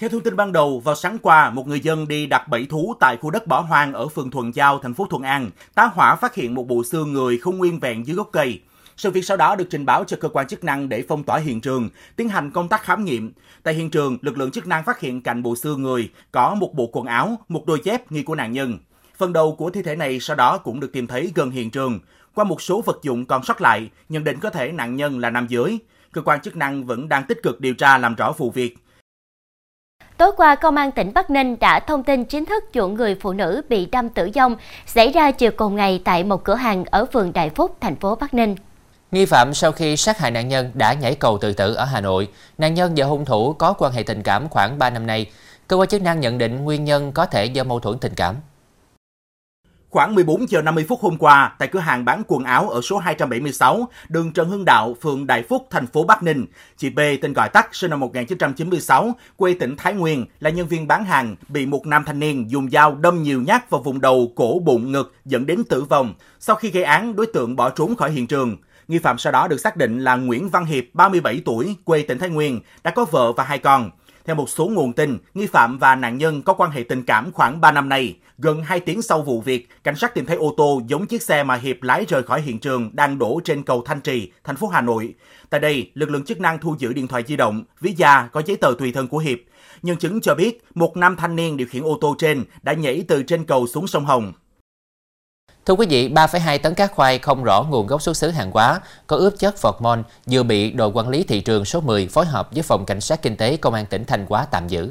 Theo 0.00 0.10
thông 0.10 0.22
tin 0.22 0.36
ban 0.36 0.52
đầu, 0.52 0.80
vào 0.80 0.94
sáng 0.94 1.18
qua, 1.22 1.50
một 1.50 1.66
người 1.66 1.80
dân 1.80 2.08
đi 2.08 2.26
đặt 2.26 2.48
bẫy 2.48 2.66
thú 2.66 2.94
tại 3.00 3.16
khu 3.16 3.30
đất 3.30 3.46
bỏ 3.46 3.60
hoang 3.60 3.92
ở 3.92 4.08
phường 4.08 4.30
Thuận 4.30 4.54
Giao, 4.54 4.78
thành 4.78 4.94
phố 4.94 5.06
Thuận 5.10 5.22
An, 5.22 5.50
tá 5.74 5.84
hỏa 5.84 6.16
phát 6.16 6.34
hiện 6.34 6.54
một 6.54 6.68
bộ 6.68 6.84
xương 6.84 7.12
người 7.12 7.38
không 7.38 7.58
nguyên 7.58 7.80
vẹn 7.80 8.06
dưới 8.06 8.16
gốc 8.16 8.28
cây. 8.32 8.60
Sự 8.96 9.10
việc 9.10 9.24
sau 9.24 9.36
đó 9.36 9.56
được 9.56 9.66
trình 9.70 9.86
báo 9.86 10.04
cho 10.04 10.16
cơ 10.20 10.28
quan 10.28 10.48
chức 10.48 10.64
năng 10.64 10.88
để 10.88 11.04
phong 11.08 11.24
tỏa 11.24 11.38
hiện 11.38 11.60
trường, 11.60 11.88
tiến 12.16 12.28
hành 12.28 12.50
công 12.50 12.68
tác 12.68 12.82
khám 12.82 13.04
nghiệm. 13.04 13.32
Tại 13.62 13.74
hiện 13.74 13.90
trường, 13.90 14.18
lực 14.20 14.38
lượng 14.38 14.50
chức 14.50 14.66
năng 14.66 14.84
phát 14.84 15.00
hiện 15.00 15.22
cạnh 15.22 15.42
bộ 15.42 15.56
xương 15.56 15.82
người 15.82 16.10
có 16.32 16.54
một 16.54 16.74
bộ 16.74 16.86
quần 16.92 17.06
áo, 17.06 17.38
một 17.48 17.66
đôi 17.66 17.80
dép 17.84 18.12
nghi 18.12 18.22
của 18.22 18.34
nạn 18.34 18.52
nhân. 18.52 18.78
Phần 19.16 19.32
đầu 19.32 19.54
của 19.56 19.70
thi 19.70 19.82
thể 19.82 19.96
này 19.96 20.20
sau 20.20 20.36
đó 20.36 20.58
cũng 20.58 20.80
được 20.80 20.92
tìm 20.92 21.06
thấy 21.06 21.32
gần 21.34 21.50
hiện 21.50 21.70
trường. 21.70 21.98
Qua 22.34 22.44
một 22.44 22.62
số 22.62 22.82
vật 22.82 22.98
dụng 23.02 23.24
còn 23.24 23.44
sót 23.44 23.60
lại, 23.60 23.90
nhận 24.08 24.24
định 24.24 24.40
có 24.40 24.50
thể 24.50 24.72
nạn 24.72 24.96
nhân 24.96 25.18
là 25.18 25.30
nam 25.30 25.46
giới. 25.48 25.78
Cơ 26.12 26.22
quan 26.22 26.40
chức 26.40 26.56
năng 26.56 26.84
vẫn 26.84 27.08
đang 27.08 27.24
tích 27.24 27.42
cực 27.42 27.60
điều 27.60 27.74
tra 27.74 27.98
làm 27.98 28.14
rõ 28.14 28.32
vụ 28.32 28.50
việc. 28.50 28.76
Tối 30.20 30.32
qua, 30.36 30.54
Công 30.54 30.76
an 30.76 30.92
tỉnh 30.92 31.12
Bắc 31.14 31.30
Ninh 31.30 31.56
đã 31.60 31.80
thông 31.80 32.02
tin 32.02 32.24
chính 32.24 32.44
thức 32.44 32.64
vụ 32.74 32.88
người 32.88 33.16
phụ 33.20 33.32
nữ 33.32 33.62
bị 33.68 33.86
đâm 33.86 34.08
tử 34.08 34.30
vong 34.34 34.56
xảy 34.86 35.12
ra 35.12 35.30
chiều 35.30 35.50
cùng 35.56 35.76
ngày 35.76 36.02
tại 36.04 36.24
một 36.24 36.44
cửa 36.44 36.54
hàng 36.54 36.84
ở 36.90 37.06
phường 37.12 37.32
Đại 37.32 37.50
Phúc, 37.50 37.76
thành 37.80 37.96
phố 37.96 38.14
Bắc 38.14 38.34
Ninh. 38.34 38.56
Nghi 39.10 39.26
phạm 39.26 39.54
sau 39.54 39.72
khi 39.72 39.96
sát 39.96 40.18
hại 40.18 40.30
nạn 40.30 40.48
nhân 40.48 40.70
đã 40.74 40.92
nhảy 40.92 41.14
cầu 41.14 41.38
tự 41.38 41.52
tử 41.52 41.74
ở 41.74 41.84
Hà 41.84 42.00
Nội. 42.00 42.28
Nạn 42.58 42.74
nhân 42.74 42.92
và 42.96 43.06
hung 43.06 43.24
thủ 43.24 43.52
có 43.52 43.72
quan 43.72 43.92
hệ 43.92 44.02
tình 44.02 44.22
cảm 44.22 44.48
khoảng 44.48 44.78
3 44.78 44.90
năm 44.90 45.06
nay. 45.06 45.26
Cơ 45.68 45.76
quan 45.76 45.88
chức 45.88 46.02
năng 46.02 46.20
nhận 46.20 46.38
định 46.38 46.64
nguyên 46.64 46.84
nhân 46.84 47.12
có 47.12 47.26
thể 47.26 47.44
do 47.44 47.64
mâu 47.64 47.80
thuẫn 47.80 47.98
tình 47.98 48.14
cảm. 48.14 48.36
Khoảng 49.90 50.14
14 50.14 50.50
giờ 50.50 50.62
50 50.62 50.84
phút 50.88 51.00
hôm 51.00 51.16
qua, 51.16 51.54
tại 51.58 51.68
cửa 51.68 51.80
hàng 51.80 52.04
bán 52.04 52.22
quần 52.26 52.44
áo 52.44 52.70
ở 52.70 52.80
số 52.80 52.98
276, 52.98 53.88
đường 54.08 54.32
Trần 54.32 54.48
Hưng 54.48 54.64
Đạo, 54.64 54.96
phường 55.02 55.26
Đại 55.26 55.42
Phúc, 55.42 55.66
thành 55.70 55.86
phố 55.86 56.04
Bắc 56.04 56.22
Ninh, 56.22 56.46
chị 56.76 56.90
B 56.90 57.00
tên 57.22 57.32
gọi 57.32 57.48
tắt 57.48 57.68
sinh 57.72 57.90
năm 57.90 58.00
1996, 58.00 59.14
quê 59.36 59.54
tỉnh 59.54 59.76
Thái 59.76 59.94
Nguyên, 59.94 60.26
là 60.40 60.50
nhân 60.50 60.68
viên 60.68 60.86
bán 60.86 61.04
hàng, 61.04 61.36
bị 61.48 61.66
một 61.66 61.86
nam 61.86 62.04
thanh 62.04 62.18
niên 62.18 62.50
dùng 62.50 62.70
dao 62.70 62.94
đâm 62.94 63.22
nhiều 63.22 63.42
nhát 63.42 63.70
vào 63.70 63.82
vùng 63.82 64.00
đầu, 64.00 64.32
cổ, 64.36 64.60
bụng, 64.64 64.92
ngực, 64.92 65.14
dẫn 65.24 65.46
đến 65.46 65.64
tử 65.64 65.82
vong. 65.82 66.14
Sau 66.40 66.56
khi 66.56 66.70
gây 66.70 66.82
án, 66.82 67.16
đối 67.16 67.26
tượng 67.26 67.56
bỏ 67.56 67.70
trốn 67.70 67.96
khỏi 67.96 68.10
hiện 68.10 68.26
trường. 68.26 68.56
Nghi 68.88 68.98
phạm 68.98 69.18
sau 69.18 69.32
đó 69.32 69.48
được 69.48 69.60
xác 69.60 69.76
định 69.76 70.00
là 70.00 70.16
Nguyễn 70.16 70.48
Văn 70.48 70.64
Hiệp, 70.64 70.84
37 70.92 71.42
tuổi, 71.44 71.76
quê 71.84 72.02
tỉnh 72.02 72.18
Thái 72.18 72.28
Nguyên, 72.28 72.60
đã 72.84 72.90
có 72.90 73.04
vợ 73.04 73.32
và 73.32 73.44
hai 73.44 73.58
con. 73.58 73.90
Theo 74.30 74.34
một 74.34 74.50
số 74.50 74.68
nguồn 74.68 74.92
tin, 74.92 75.18
nghi 75.34 75.46
phạm 75.46 75.78
và 75.78 75.94
nạn 75.94 76.18
nhân 76.18 76.42
có 76.42 76.52
quan 76.52 76.70
hệ 76.70 76.82
tình 76.82 77.02
cảm 77.02 77.32
khoảng 77.32 77.60
3 77.60 77.72
năm 77.72 77.88
nay. 77.88 78.16
Gần 78.38 78.62
2 78.62 78.80
tiếng 78.80 79.02
sau 79.02 79.22
vụ 79.22 79.40
việc, 79.40 79.68
cảnh 79.84 79.96
sát 79.96 80.14
tìm 80.14 80.26
thấy 80.26 80.36
ô 80.36 80.54
tô 80.56 80.80
giống 80.86 81.06
chiếc 81.06 81.22
xe 81.22 81.42
mà 81.42 81.54
Hiệp 81.54 81.82
lái 81.82 82.04
rời 82.08 82.22
khỏi 82.22 82.42
hiện 82.42 82.58
trường 82.58 82.90
đang 82.92 83.18
đổ 83.18 83.40
trên 83.44 83.62
cầu 83.62 83.82
Thanh 83.86 84.00
Trì, 84.00 84.32
thành 84.44 84.56
phố 84.56 84.68
Hà 84.68 84.80
Nội. 84.80 85.14
Tại 85.50 85.60
đây, 85.60 85.90
lực 85.94 86.10
lượng 86.10 86.24
chức 86.24 86.40
năng 86.40 86.58
thu 86.58 86.76
giữ 86.78 86.92
điện 86.92 87.08
thoại 87.08 87.24
di 87.26 87.36
động, 87.36 87.64
ví 87.80 87.94
da 87.96 88.28
có 88.32 88.42
giấy 88.46 88.56
tờ 88.56 88.74
tùy 88.78 88.92
thân 88.92 89.08
của 89.08 89.18
Hiệp. 89.18 89.38
Nhân 89.82 89.96
chứng 89.96 90.20
cho 90.20 90.34
biết, 90.34 90.64
một 90.74 90.96
nam 90.96 91.16
thanh 91.16 91.36
niên 91.36 91.56
điều 91.56 91.66
khiển 91.66 91.82
ô 91.82 91.98
tô 92.00 92.14
trên 92.18 92.44
đã 92.62 92.72
nhảy 92.72 93.04
từ 93.08 93.22
trên 93.22 93.44
cầu 93.44 93.66
xuống 93.66 93.86
sông 93.86 94.04
Hồng. 94.04 94.32
Thưa 95.66 95.74
quý 95.74 95.86
vị, 95.90 96.08
3,2 96.08 96.58
tấn 96.58 96.74
cá 96.74 96.86
khoai 96.86 97.18
không 97.18 97.44
rõ 97.44 97.62
nguồn 97.70 97.86
gốc 97.86 98.02
xuất 98.02 98.16
xứ 98.16 98.30
hàng 98.30 98.50
hóa 98.50 98.80
có 99.06 99.16
ướp 99.16 99.34
chất 99.38 99.56
phormone 99.56 100.00
vừa 100.30 100.42
bị 100.42 100.70
đội 100.70 100.90
quản 100.94 101.08
lý 101.08 101.22
thị 101.22 101.40
trường 101.40 101.64
số 101.64 101.80
10 101.80 102.06
phối 102.06 102.26
hợp 102.26 102.48
với 102.52 102.62
phòng 102.62 102.86
cảnh 102.86 103.00
sát 103.00 103.22
kinh 103.22 103.36
tế 103.36 103.56
công 103.56 103.74
an 103.74 103.86
tỉnh 103.86 104.04
Thanh 104.04 104.26
Hóa 104.28 104.46
tạm 104.50 104.68
giữ. 104.68 104.90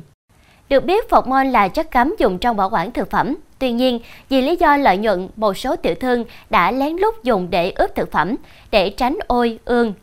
Được 0.70 0.84
biết, 0.84 1.10
phormone 1.10 1.44
là 1.44 1.68
chất 1.68 1.92
cấm 1.92 2.16
dùng 2.20 2.38
trong 2.38 2.58
bảo 2.58 2.70
quản 2.70 2.92
thực 2.92 3.12
phẩm. 3.12 3.36
Tuy 3.60 3.72
nhiên, 3.72 4.00
vì 4.30 4.42
lý 4.42 4.56
do 4.56 4.78
lợi 4.78 4.98
nhuận, 4.98 5.30
một 5.36 5.58
số 5.58 5.76
tiểu 5.76 5.96
thương 5.96 6.26
đã 6.50 6.72
lén 6.72 6.98
lút 6.98 7.24
dùng 7.24 7.50
để 7.50 7.72
ướp 7.72 7.96
thực 7.96 8.12
phẩm 8.12 8.36
để 8.72 8.90
tránh 8.90 9.18
ôi, 9.28 9.60
ương. 9.66 9.94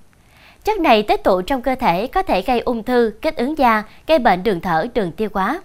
Chất 0.64 0.80
này 0.80 1.02
tích 1.02 1.25
tụ 1.25 1.42
trong 1.42 1.62
cơ 1.62 1.75
thể 1.75 2.06
có 2.06 2.23
thể 2.23 2.42
gây 2.42 2.61
ung 2.61 2.82
thư, 2.82 3.12
kích 3.23 3.37
ứng 3.37 3.58
da, 3.58 3.82
gây 4.06 4.18
bệnh 4.18 4.42
đường 4.42 4.61
thở, 4.61 4.87
đường 4.94 5.12
tiêu 5.12 5.28
hóa. 5.35 5.61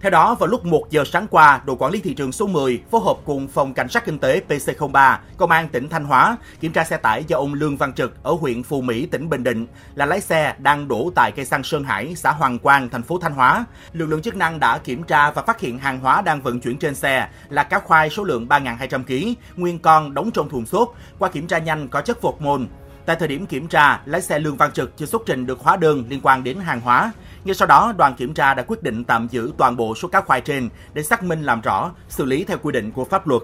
Theo 0.00 0.10
đó, 0.10 0.34
vào 0.34 0.46
lúc 0.46 0.64
1 0.64 0.90
giờ 0.90 1.04
sáng 1.04 1.26
qua, 1.30 1.60
đội 1.64 1.76
quản 1.78 1.92
lý 1.92 2.00
thị 2.00 2.14
trường 2.14 2.32
số 2.32 2.46
10 2.46 2.82
phối 2.90 3.00
hợp 3.04 3.16
cùng 3.24 3.48
phòng 3.48 3.74
cảnh 3.74 3.88
sát 3.88 4.04
kinh 4.04 4.18
tế 4.18 4.42
PC03, 4.48 5.16
công 5.36 5.50
an 5.50 5.68
tỉnh 5.68 5.88
Thanh 5.88 6.04
Hóa 6.04 6.36
kiểm 6.60 6.72
tra 6.72 6.84
xe 6.84 6.96
tải 6.96 7.24
do 7.24 7.36
ông 7.36 7.54
Lương 7.54 7.76
Văn 7.76 7.92
Trực 7.92 8.22
ở 8.22 8.32
huyện 8.32 8.62
Phù 8.62 8.80
Mỹ, 8.80 9.06
tỉnh 9.06 9.28
Bình 9.28 9.44
Định 9.44 9.66
là 9.94 10.06
lái 10.06 10.20
xe 10.20 10.54
đang 10.58 10.88
đổ 10.88 11.10
tại 11.14 11.32
cây 11.32 11.44
xăng 11.44 11.62
Sơn 11.62 11.84
Hải, 11.84 12.14
xã 12.14 12.30
Hoàng 12.30 12.58
Quang, 12.58 12.88
thành 12.88 13.02
phố 13.02 13.18
Thanh 13.18 13.32
Hóa. 13.32 13.64
Lực 13.92 14.06
lượng 14.06 14.22
chức 14.22 14.36
năng 14.36 14.60
đã 14.60 14.78
kiểm 14.78 15.02
tra 15.02 15.30
và 15.30 15.42
phát 15.42 15.60
hiện 15.60 15.78
hàng 15.78 16.00
hóa 16.00 16.22
đang 16.22 16.42
vận 16.42 16.60
chuyển 16.60 16.78
trên 16.78 16.94
xe 16.94 17.28
là 17.48 17.62
cá 17.62 17.78
khoai 17.78 18.10
số 18.10 18.24
lượng 18.24 18.46
3.200 18.48 19.04
kg, 19.04 19.60
nguyên 19.60 19.78
con 19.78 20.14
đóng 20.14 20.30
trong 20.30 20.48
thùng 20.48 20.66
xốp. 20.66 20.94
Qua 21.18 21.28
kiểm 21.28 21.46
tra 21.46 21.58
nhanh 21.58 21.88
có 21.88 22.00
chất 22.00 22.20
phột 22.20 22.34
môn. 22.40 22.66
Tại 23.08 23.16
thời 23.16 23.28
điểm 23.28 23.46
kiểm 23.46 23.68
tra, 23.68 24.00
lái 24.04 24.22
xe 24.22 24.38
Lương 24.38 24.56
Văn 24.56 24.72
Trực 24.72 24.96
chưa 24.96 25.06
xuất 25.06 25.22
trình 25.26 25.46
được 25.46 25.60
hóa 25.60 25.76
đơn 25.76 26.04
liên 26.08 26.20
quan 26.22 26.44
đến 26.44 26.58
hàng 26.60 26.80
hóa. 26.80 27.12
Ngay 27.44 27.54
sau 27.54 27.68
đó, 27.68 27.92
đoàn 27.96 28.14
kiểm 28.14 28.34
tra 28.34 28.54
đã 28.54 28.62
quyết 28.66 28.82
định 28.82 29.04
tạm 29.04 29.28
giữ 29.30 29.52
toàn 29.58 29.76
bộ 29.76 29.94
số 29.94 30.08
cá 30.08 30.20
khoai 30.20 30.40
trên 30.40 30.68
để 30.94 31.02
xác 31.02 31.22
minh 31.22 31.42
làm 31.42 31.60
rõ, 31.60 31.90
xử 32.08 32.24
lý 32.24 32.44
theo 32.44 32.58
quy 32.62 32.72
định 32.72 32.90
của 32.90 33.04
pháp 33.04 33.26
luật. 33.26 33.42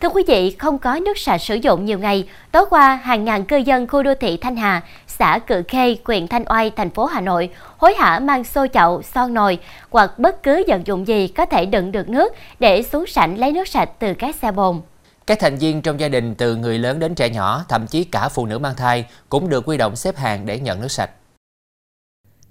Thưa 0.00 0.08
quý 0.08 0.22
vị, 0.26 0.56
không 0.58 0.78
có 0.78 0.98
nước 0.98 1.18
sạch 1.18 1.38
sử 1.38 1.54
dụng 1.54 1.84
nhiều 1.84 1.98
ngày, 1.98 2.28
tối 2.52 2.64
qua 2.70 3.00
hàng 3.02 3.24
ngàn 3.24 3.44
cư 3.44 3.56
dân 3.56 3.88
khu 3.88 4.02
đô 4.02 4.14
thị 4.20 4.36
Thanh 4.36 4.56
Hà, 4.56 4.82
xã 5.06 5.38
Cự 5.38 5.62
Khê, 5.68 5.96
huyện 6.04 6.28
Thanh 6.28 6.44
Oai, 6.48 6.70
thành 6.70 6.90
phố 6.90 7.06
Hà 7.06 7.20
Nội 7.20 7.50
hối 7.78 7.94
hả 7.94 8.18
mang 8.18 8.44
xô 8.44 8.66
chậu, 8.72 9.02
son 9.02 9.34
nồi 9.34 9.58
hoặc 9.90 10.18
bất 10.18 10.42
cứ 10.42 10.64
vật 10.68 10.80
dụng 10.84 11.06
gì 11.06 11.28
có 11.28 11.46
thể 11.46 11.66
đựng 11.66 11.92
được 11.92 12.08
nước 12.08 12.32
để 12.58 12.82
xuống 12.82 13.06
sảnh 13.06 13.38
lấy 13.38 13.52
nước 13.52 13.68
sạch 13.68 13.90
từ 13.98 14.14
các 14.14 14.34
xe 14.34 14.52
bồn. 14.52 14.80
Các 15.26 15.38
thành 15.40 15.58
viên 15.58 15.82
trong 15.82 16.00
gia 16.00 16.08
đình 16.08 16.34
từ 16.34 16.56
người 16.56 16.78
lớn 16.78 16.98
đến 16.98 17.14
trẻ 17.14 17.30
nhỏ, 17.30 17.64
thậm 17.68 17.86
chí 17.86 18.04
cả 18.04 18.28
phụ 18.28 18.46
nữ 18.46 18.58
mang 18.58 18.76
thai 18.76 19.04
cũng 19.28 19.48
được 19.48 19.68
quy 19.68 19.76
động 19.76 19.96
xếp 19.96 20.16
hàng 20.16 20.46
để 20.46 20.58
nhận 20.58 20.80
nước 20.80 20.92
sạch. 20.92 21.10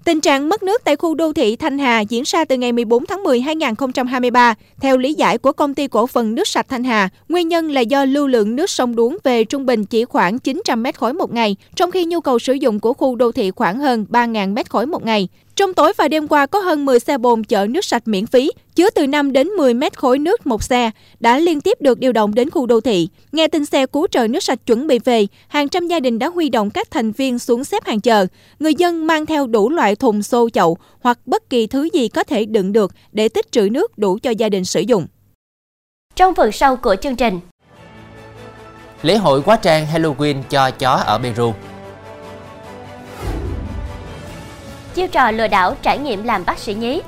Tình 0.04 0.20
trạng 0.20 0.48
mất 0.48 0.62
nước 0.62 0.84
tại 0.84 0.96
khu 0.96 1.14
đô 1.14 1.32
thị 1.32 1.56
Thanh 1.56 1.78
Hà 1.78 2.00
diễn 2.00 2.22
ra 2.26 2.44
từ 2.44 2.56
ngày 2.56 2.72
14 2.72 3.06
tháng 3.06 3.22
10 3.22 3.40
2023. 3.40 4.54
Theo 4.80 4.96
lý 4.96 5.14
giải 5.14 5.38
của 5.38 5.52
công 5.52 5.74
ty 5.74 5.88
cổ 5.88 6.06
phần 6.06 6.34
nước 6.34 6.48
sạch 6.48 6.66
Thanh 6.68 6.84
Hà, 6.84 7.08
nguyên 7.28 7.48
nhân 7.48 7.70
là 7.70 7.80
do 7.80 8.04
lưu 8.04 8.26
lượng 8.26 8.56
nước 8.56 8.70
sông 8.70 8.96
Đuống 8.96 9.16
về 9.24 9.44
trung 9.44 9.66
bình 9.66 9.84
chỉ 9.84 10.04
khoảng 10.04 10.38
900 10.38 10.82
mét 10.82 10.98
khối 10.98 11.12
một 11.12 11.32
ngày, 11.32 11.56
trong 11.74 11.90
khi 11.90 12.04
nhu 12.04 12.20
cầu 12.20 12.38
sử 12.38 12.52
dụng 12.52 12.80
của 12.80 12.92
khu 12.92 13.16
đô 13.16 13.32
thị 13.32 13.50
khoảng 13.50 13.78
hơn 13.78 14.06
3.000 14.10 14.52
mét 14.52 14.70
khối 14.70 14.86
một 14.86 15.04
ngày. 15.04 15.28
Trong 15.56 15.74
tối 15.74 15.92
và 15.96 16.08
đêm 16.08 16.28
qua 16.28 16.46
có 16.46 16.58
hơn 16.58 16.84
10 16.84 17.00
xe 17.00 17.18
bồn 17.18 17.44
chở 17.44 17.66
nước 17.66 17.84
sạch 17.84 18.02
miễn 18.08 18.26
phí, 18.26 18.50
chứa 18.74 18.90
từ 18.90 19.06
5 19.06 19.32
đến 19.32 19.48
10 19.48 19.74
mét 19.74 19.98
khối 19.98 20.18
nước 20.18 20.46
một 20.46 20.62
xe, 20.62 20.90
đã 21.20 21.38
liên 21.38 21.60
tiếp 21.60 21.80
được 21.80 21.98
điều 21.98 22.12
động 22.12 22.34
đến 22.34 22.50
khu 22.50 22.66
đô 22.66 22.80
thị. 22.80 23.08
Nghe 23.32 23.48
tin 23.48 23.64
xe 23.64 23.86
cứu 23.86 24.06
trợ 24.10 24.26
nước 24.26 24.42
sạch 24.42 24.58
chuẩn 24.66 24.86
bị 24.86 24.98
về, 24.98 25.26
hàng 25.48 25.68
trăm 25.68 25.86
gia 25.88 26.00
đình 26.00 26.18
đã 26.18 26.28
huy 26.28 26.48
động 26.48 26.70
các 26.70 26.90
thành 26.90 27.12
viên 27.12 27.38
xuống 27.38 27.64
xếp 27.64 27.84
hàng 27.84 28.00
chờ. 28.00 28.26
Người 28.58 28.74
dân 28.74 29.06
mang 29.06 29.26
theo 29.26 29.46
đủ 29.46 29.70
loại 29.70 29.96
thùng 29.96 30.22
xô 30.22 30.48
chậu 30.50 30.78
hoặc 31.00 31.18
bất 31.26 31.50
kỳ 31.50 31.66
thứ 31.66 31.88
gì 31.92 32.08
có 32.08 32.24
thể 32.24 32.44
đựng 32.44 32.72
được 32.72 32.92
để 33.12 33.28
tích 33.28 33.52
trữ 33.52 33.68
nước 33.72 33.98
đủ 33.98 34.18
cho 34.22 34.30
gia 34.30 34.48
đình 34.48 34.64
sử 34.64 34.80
dụng. 34.80 35.06
Trong 36.16 36.34
phần 36.34 36.52
sau 36.52 36.76
của 36.76 36.96
chương 36.96 37.16
trình, 37.16 37.40
Lễ 39.02 39.16
hội 39.16 39.42
quá 39.42 39.56
trang 39.56 39.86
Halloween 39.94 40.42
cho 40.50 40.70
chó 40.70 40.90
ở 40.90 41.18
Peru 41.18 41.52
chiêu 44.94 45.08
trò 45.08 45.30
lừa 45.30 45.48
đảo 45.48 45.76
trải 45.82 45.98
nghiệm 45.98 46.24
làm 46.24 46.44
bác 46.44 46.58
sĩ 46.58 46.74
nhí. 46.74 47.00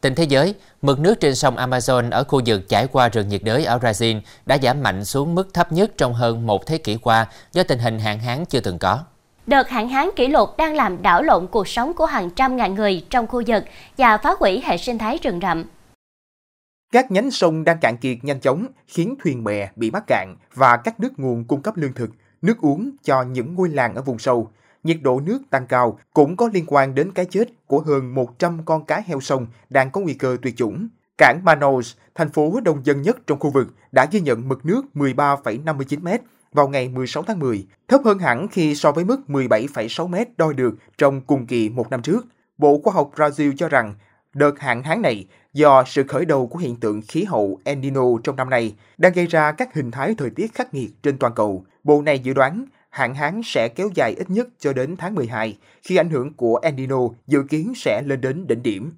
Tin 0.00 0.14
thế 0.14 0.24
giới, 0.24 0.54
mực 0.82 1.00
nước 1.00 1.20
trên 1.20 1.34
sông 1.34 1.56
Amazon 1.56 2.10
ở 2.10 2.24
khu 2.24 2.40
vực 2.46 2.68
trải 2.68 2.86
qua 2.86 3.08
rừng 3.08 3.28
nhiệt 3.28 3.40
đới 3.44 3.64
ở 3.64 3.78
Brazil 3.78 4.20
đã 4.46 4.58
giảm 4.62 4.82
mạnh 4.82 5.04
xuống 5.04 5.34
mức 5.34 5.54
thấp 5.54 5.72
nhất 5.72 5.90
trong 5.96 6.14
hơn 6.14 6.46
một 6.46 6.66
thế 6.66 6.78
kỷ 6.78 6.96
qua 6.96 7.26
do 7.52 7.62
tình 7.62 7.78
hình 7.78 7.98
hạn 7.98 8.18
hán 8.18 8.44
chưa 8.44 8.60
từng 8.60 8.78
có. 8.78 8.98
Đợt 9.46 9.68
hạn 9.68 9.88
hán 9.88 10.08
kỷ 10.16 10.26
lục 10.26 10.56
đang 10.56 10.76
làm 10.76 11.02
đảo 11.02 11.22
lộn 11.22 11.46
cuộc 11.46 11.68
sống 11.68 11.94
của 11.94 12.06
hàng 12.06 12.30
trăm 12.30 12.56
ngàn 12.56 12.74
người 12.74 13.04
trong 13.10 13.26
khu 13.26 13.42
vực 13.46 13.64
và 13.98 14.16
phá 14.16 14.30
hủy 14.40 14.62
hệ 14.64 14.76
sinh 14.76 14.98
thái 14.98 15.18
rừng 15.22 15.40
rậm. 15.42 15.64
Các 16.92 17.10
nhánh 17.10 17.30
sông 17.30 17.64
đang 17.64 17.78
cạn 17.80 17.96
kiệt 17.96 18.18
nhanh 18.22 18.40
chóng 18.40 18.66
khiến 18.86 19.14
thuyền 19.22 19.44
bè 19.44 19.70
bị 19.76 19.90
mắc 19.90 20.04
cạn 20.06 20.36
và 20.54 20.76
các 20.76 21.00
nước 21.00 21.18
nguồn 21.18 21.44
cung 21.44 21.62
cấp 21.62 21.76
lương 21.76 21.92
thực, 21.92 22.10
nước 22.42 22.58
uống 22.60 22.90
cho 23.02 23.22
những 23.22 23.54
ngôi 23.54 23.68
làng 23.68 23.94
ở 23.94 24.02
vùng 24.02 24.18
sâu. 24.18 24.50
Nhiệt 24.84 24.98
độ 25.02 25.20
nước 25.20 25.38
tăng 25.50 25.66
cao 25.66 25.98
cũng 26.14 26.36
có 26.36 26.50
liên 26.52 26.64
quan 26.66 26.94
đến 26.94 27.12
cái 27.12 27.24
chết 27.24 27.48
của 27.66 27.80
hơn 27.80 28.14
100 28.14 28.60
con 28.64 28.84
cá 28.84 29.02
heo 29.06 29.20
sông 29.20 29.46
đang 29.70 29.90
có 29.90 30.00
nguy 30.00 30.14
cơ 30.14 30.36
tuyệt 30.42 30.56
chủng. 30.56 30.88
Cảng 31.18 31.40
Manaus, 31.44 31.94
thành 32.14 32.28
phố 32.28 32.60
đông 32.60 32.80
dân 32.84 33.02
nhất 33.02 33.16
trong 33.26 33.38
khu 33.38 33.50
vực, 33.50 33.74
đã 33.92 34.06
ghi 34.10 34.20
nhận 34.20 34.48
mực 34.48 34.66
nước 34.66 34.82
13,59 34.94 36.02
mét 36.02 36.20
vào 36.52 36.68
ngày 36.68 36.88
16 36.88 37.22
tháng 37.22 37.38
10, 37.38 37.66
thấp 37.88 38.00
hơn 38.04 38.18
hẳn 38.18 38.48
khi 38.48 38.74
so 38.74 38.92
với 38.92 39.04
mức 39.04 39.20
17,6 39.28 40.08
mét 40.08 40.38
đo 40.38 40.52
được 40.52 40.74
trong 40.98 41.20
cùng 41.20 41.46
kỳ 41.46 41.68
một 41.68 41.90
năm 41.90 42.02
trước. 42.02 42.26
Bộ 42.58 42.80
Khoa 42.84 42.92
học 42.92 43.10
Brazil 43.16 43.52
cho 43.56 43.68
rằng 43.68 43.94
đợt 44.38 44.58
hạn 44.60 44.82
hán 44.82 45.02
này 45.02 45.26
do 45.52 45.84
sự 45.86 46.04
khởi 46.08 46.24
đầu 46.24 46.46
của 46.46 46.58
hiện 46.58 46.76
tượng 46.76 47.02
khí 47.08 47.24
hậu 47.24 47.60
El 47.64 47.78
Nino 47.78 48.02
trong 48.24 48.36
năm 48.36 48.50
nay 48.50 48.74
đang 48.98 49.12
gây 49.12 49.26
ra 49.26 49.52
các 49.52 49.74
hình 49.74 49.90
thái 49.90 50.14
thời 50.18 50.30
tiết 50.30 50.54
khắc 50.54 50.74
nghiệt 50.74 50.90
trên 51.02 51.18
toàn 51.18 51.32
cầu. 51.34 51.64
Bộ 51.84 52.02
này 52.02 52.18
dự 52.18 52.32
đoán 52.32 52.64
hạn 52.90 53.14
hán 53.14 53.40
sẽ 53.44 53.68
kéo 53.68 53.90
dài 53.94 54.14
ít 54.14 54.30
nhất 54.30 54.48
cho 54.58 54.72
đến 54.72 54.96
tháng 54.96 55.14
12, 55.14 55.58
khi 55.82 55.96
ảnh 55.96 56.10
hưởng 56.10 56.34
của 56.34 56.58
El 56.62 56.74
Nino 56.74 56.98
dự 57.26 57.42
kiến 57.42 57.72
sẽ 57.76 58.02
lên 58.06 58.20
đến 58.20 58.46
đỉnh 58.46 58.62
điểm. 58.62 58.92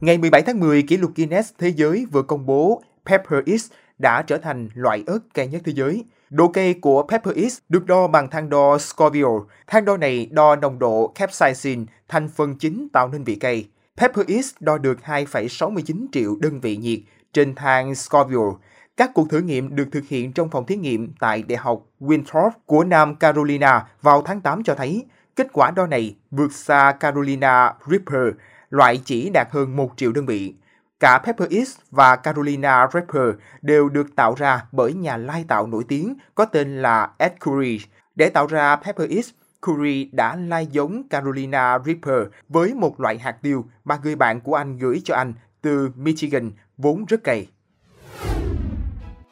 Ngày 0.00 0.18
17 0.18 0.42
tháng 0.42 0.60
10, 0.60 0.82
kỷ 0.82 0.96
lục 0.96 1.10
Guinness 1.16 1.52
Thế 1.58 1.68
giới 1.68 2.06
vừa 2.12 2.22
công 2.22 2.46
bố 2.46 2.82
Pepper 3.06 3.60
X 3.60 3.70
đã 3.98 4.22
trở 4.22 4.38
thành 4.38 4.68
loại 4.74 5.04
ớt 5.06 5.18
cay 5.34 5.48
nhất 5.48 5.62
thế 5.64 5.72
giới. 5.72 6.04
Độ 6.36 6.48
cay 6.48 6.74
của 6.74 7.06
Pepper 7.08 7.36
X 7.52 7.58
được 7.68 7.86
đo 7.86 8.06
bằng 8.06 8.30
thang 8.30 8.50
đo 8.50 8.78
Scoville. 8.78 9.38
Thang 9.66 9.84
đo 9.84 9.96
này 9.96 10.28
đo 10.30 10.56
nồng 10.56 10.78
độ 10.78 11.12
capsaicin, 11.14 11.86
thành 12.08 12.28
phần 12.28 12.58
chính 12.58 12.88
tạo 12.92 13.08
nên 13.08 13.24
vị 13.24 13.34
cay. 13.34 13.68
Pepper 13.96 14.26
X 14.44 14.54
đo 14.60 14.78
được 14.78 14.98
2,69 15.04 16.06
triệu 16.12 16.36
đơn 16.40 16.60
vị 16.60 16.76
nhiệt 16.76 16.98
trên 17.32 17.54
thang 17.54 17.94
Scoville. 17.94 18.50
Các 18.96 19.10
cuộc 19.14 19.30
thử 19.30 19.38
nghiệm 19.40 19.76
được 19.76 19.88
thực 19.92 20.04
hiện 20.08 20.32
trong 20.32 20.50
phòng 20.50 20.66
thí 20.66 20.76
nghiệm 20.76 21.12
tại 21.20 21.42
Đại 21.42 21.56
học 21.56 21.82
Winthrop 22.00 22.50
của 22.66 22.84
Nam 22.84 23.14
Carolina 23.14 23.86
vào 24.02 24.22
tháng 24.22 24.40
8 24.40 24.62
cho 24.62 24.74
thấy 24.74 25.04
kết 25.36 25.46
quả 25.52 25.70
đo 25.70 25.86
này 25.86 26.16
vượt 26.30 26.52
xa 26.52 26.96
Carolina 27.00 27.72
Reaper, 27.86 28.34
loại 28.70 29.00
chỉ 29.04 29.30
đạt 29.30 29.48
hơn 29.50 29.76
1 29.76 29.92
triệu 29.96 30.12
đơn 30.12 30.26
vị. 30.26 30.54
Cả 31.00 31.18
Pepper 31.18 31.66
X 31.66 31.78
và 31.90 32.16
Carolina 32.16 32.88
Reaper 32.92 33.34
đều 33.62 33.88
được 33.88 34.16
tạo 34.16 34.34
ra 34.34 34.64
bởi 34.72 34.92
nhà 34.94 35.16
lai 35.16 35.44
tạo 35.48 35.66
nổi 35.66 35.84
tiếng 35.88 36.14
có 36.34 36.44
tên 36.44 36.82
là 36.82 37.10
Ed 37.18 37.32
Curry. 37.40 37.80
Để 38.14 38.28
tạo 38.28 38.46
ra 38.46 38.76
Pepper 38.76 39.10
X, 39.24 39.30
Curry 39.66 40.10
đã 40.12 40.36
lai 40.36 40.66
giống 40.66 41.08
Carolina 41.08 41.78
Reaper 41.78 42.28
với 42.48 42.74
một 42.74 43.00
loại 43.00 43.18
hạt 43.18 43.32
tiêu 43.42 43.64
mà 43.84 43.98
người 44.02 44.16
bạn 44.16 44.40
của 44.40 44.54
anh 44.54 44.78
gửi 44.78 45.00
cho 45.04 45.14
anh 45.14 45.32
từ 45.62 45.90
Michigan 45.96 46.50
vốn 46.76 47.04
rất 47.08 47.24
cay. 47.24 47.48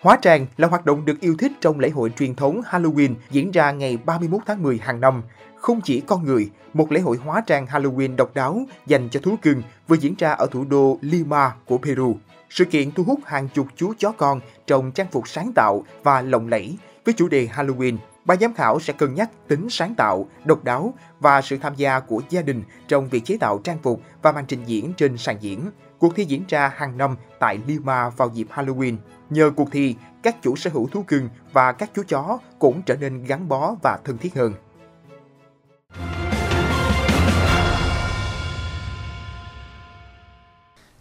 Hóa 0.04 0.18
trang 0.22 0.46
là 0.56 0.68
hoạt 0.68 0.86
động 0.86 1.04
được 1.04 1.20
yêu 1.20 1.36
thích 1.38 1.52
trong 1.60 1.80
lễ 1.80 1.90
hội 1.90 2.10
truyền 2.16 2.34
thống 2.34 2.60
Halloween 2.70 3.14
diễn 3.30 3.50
ra 3.50 3.70
ngày 3.70 3.96
31 3.96 4.40
tháng 4.46 4.62
10 4.62 4.78
hàng 4.78 5.00
năm. 5.00 5.22
Không 5.56 5.80
chỉ 5.80 6.00
con 6.00 6.24
người, 6.24 6.50
một 6.74 6.92
lễ 6.92 7.00
hội 7.00 7.16
hóa 7.16 7.42
trang 7.46 7.66
Halloween 7.66 8.16
độc 8.16 8.34
đáo 8.34 8.64
dành 8.86 9.08
cho 9.08 9.20
thú 9.20 9.36
cưng 9.42 9.62
vừa 9.88 9.96
diễn 9.96 10.14
ra 10.18 10.30
ở 10.30 10.46
thủ 10.50 10.64
đô 10.64 10.98
Lima 11.00 11.52
của 11.66 11.78
Peru. 11.78 12.16
Sự 12.50 12.64
kiện 12.64 12.92
thu 12.92 13.04
hút 13.04 13.20
hàng 13.24 13.48
chục 13.48 13.66
chú 13.76 13.92
chó 13.98 14.12
con 14.12 14.40
trong 14.66 14.92
trang 14.92 15.06
phục 15.12 15.28
sáng 15.28 15.52
tạo 15.52 15.84
và 16.02 16.22
lộng 16.22 16.48
lẫy 16.48 16.78
với 17.04 17.14
chủ 17.14 17.28
đề 17.28 17.48
Halloween. 17.54 17.96
Ban 18.24 18.38
giám 18.38 18.54
khảo 18.54 18.80
sẽ 18.80 18.92
cân 18.92 19.14
nhắc 19.14 19.30
tính 19.48 19.70
sáng 19.70 19.94
tạo, 19.94 20.28
độc 20.44 20.64
đáo 20.64 20.94
và 21.20 21.42
sự 21.42 21.58
tham 21.58 21.74
gia 21.76 22.00
của 22.00 22.22
gia 22.30 22.42
đình 22.42 22.62
trong 22.88 23.08
việc 23.08 23.24
chế 23.24 23.36
tạo 23.40 23.60
trang 23.64 23.78
phục 23.82 24.00
và 24.22 24.32
màn 24.32 24.44
trình 24.46 24.64
diễn 24.66 24.92
trên 24.96 25.16
sàn 25.16 25.36
diễn. 25.40 25.60
Cuộc 25.98 26.16
thi 26.16 26.24
diễn 26.24 26.44
ra 26.48 26.72
hàng 26.76 26.98
năm 26.98 27.16
tại 27.38 27.58
Lima 27.66 28.08
vào 28.08 28.30
dịp 28.34 28.46
Halloween. 28.50 28.96
Nhờ 29.30 29.50
cuộc 29.56 29.68
thi, 29.72 29.94
các 30.22 30.42
chủ 30.42 30.56
sở 30.56 30.70
hữu 30.74 30.88
thú 30.88 31.02
cưng 31.02 31.28
và 31.52 31.72
các 31.72 31.90
chú 31.94 32.02
chó 32.08 32.38
cũng 32.58 32.82
trở 32.82 32.96
nên 32.96 33.24
gắn 33.24 33.48
bó 33.48 33.74
và 33.82 33.98
thân 34.04 34.18
thiết 34.18 34.34
hơn. 34.34 34.54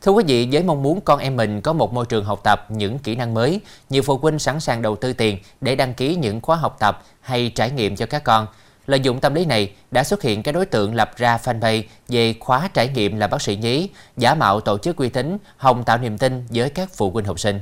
Thưa 0.02 0.12
quý 0.12 0.24
vị, 0.28 0.50
với 0.52 0.64
mong 0.64 0.84
muốn 0.84 1.02
con 1.02 1.20
em 1.20 1.36
mình 1.36 1.62
có 1.62 1.74
một 1.74 1.94
môi 1.94 2.06
trường 2.06 2.26
học 2.26 2.40
tập 2.44 2.66
những 2.70 3.00
kỹ 3.00 3.16
năng 3.16 3.34
mới, 3.34 3.62
nhiều 3.90 4.02
phụ 4.02 4.18
huynh 4.18 4.40
sẵn 4.40 4.60
sàng 4.60 4.82
đầu 4.82 4.96
tư 4.96 5.14
tiền 5.14 5.38
để 5.62 5.76
đăng 5.76 5.94
ký 5.94 6.16
những 6.16 6.42
khóa 6.42 6.56
học 6.56 6.76
tập 6.80 7.04
hay 7.22 7.52
trải 7.56 7.72
nghiệm 7.72 7.96
cho 7.96 8.06
các 8.06 8.24
con. 8.24 8.48
Lợi 8.86 9.00
dụng 9.00 9.20
tâm 9.20 9.34
lý 9.34 9.46
này, 9.46 9.74
đã 9.92 10.04
xuất 10.04 10.22
hiện 10.22 10.44
các 10.44 10.52
đối 10.52 10.66
tượng 10.66 10.96
lập 10.96 11.12
ra 11.18 11.38
fanpage 11.44 11.84
về 12.08 12.36
khóa 12.40 12.70
trải 12.74 12.88
nghiệm 12.88 13.18
là 13.18 13.28
bác 13.28 13.42
sĩ 13.42 13.56
nhí, 13.56 13.90
giả 14.18 14.36
mạo 14.36 14.60
tổ 14.60 14.78
chức 14.78 14.98
uy 14.98 15.10
tín, 15.10 15.38
hòng 15.58 15.84
tạo 15.84 15.98
niềm 15.98 16.18
tin 16.18 16.46
với 16.50 16.70
các 16.70 16.90
phụ 16.94 17.12
huynh 17.12 17.26
học 17.26 17.40
sinh. 17.40 17.60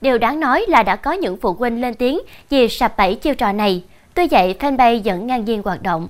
Điều 0.00 0.18
đáng 0.18 0.40
nói 0.40 0.64
là 0.68 0.82
đã 0.82 0.96
có 0.96 1.12
những 1.12 1.36
phụ 1.40 1.52
huynh 1.52 1.80
lên 1.80 1.94
tiếng 1.94 2.18
vì 2.50 2.68
sập 2.68 2.96
bẫy 2.96 3.14
chiêu 3.14 3.34
trò 3.34 3.52
này. 3.52 3.84
Tuy 4.14 4.28
vậy, 4.30 4.54
fanpage 4.60 5.00
vẫn 5.04 5.26
ngang 5.26 5.44
nhiên 5.44 5.62
hoạt 5.64 5.82
động. 5.82 6.08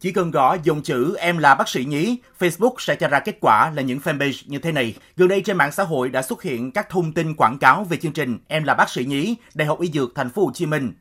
Chỉ 0.00 0.12
cần 0.12 0.30
gõ 0.30 0.56
dòng 0.64 0.82
chữ 0.82 1.16
em 1.18 1.38
là 1.38 1.54
bác 1.54 1.68
sĩ 1.68 1.84
nhí, 1.84 2.16
Facebook 2.38 2.74
sẽ 2.78 2.94
cho 2.94 3.08
ra 3.08 3.20
kết 3.20 3.36
quả 3.40 3.70
là 3.70 3.82
những 3.82 3.98
fanpage 3.98 4.42
như 4.46 4.58
thế 4.58 4.72
này. 4.72 4.94
Gần 5.16 5.28
đây 5.28 5.40
trên 5.40 5.56
mạng 5.56 5.72
xã 5.72 5.82
hội 5.84 6.08
đã 6.08 6.22
xuất 6.22 6.42
hiện 6.42 6.72
các 6.72 6.88
thông 6.88 7.12
tin 7.12 7.34
quảng 7.36 7.58
cáo 7.58 7.84
về 7.84 7.96
chương 7.96 8.12
trình 8.12 8.38
Em 8.48 8.64
là 8.64 8.74
bác 8.74 8.90
sĩ 8.90 9.04
nhí, 9.04 9.36
Đại 9.54 9.66
học 9.68 9.80
Y 9.80 9.90
Dược 9.90 10.14
Thành 10.14 10.30
phố 10.30 10.44
Hồ 10.44 10.50
Chí 10.54 10.66
Minh. 10.66 10.92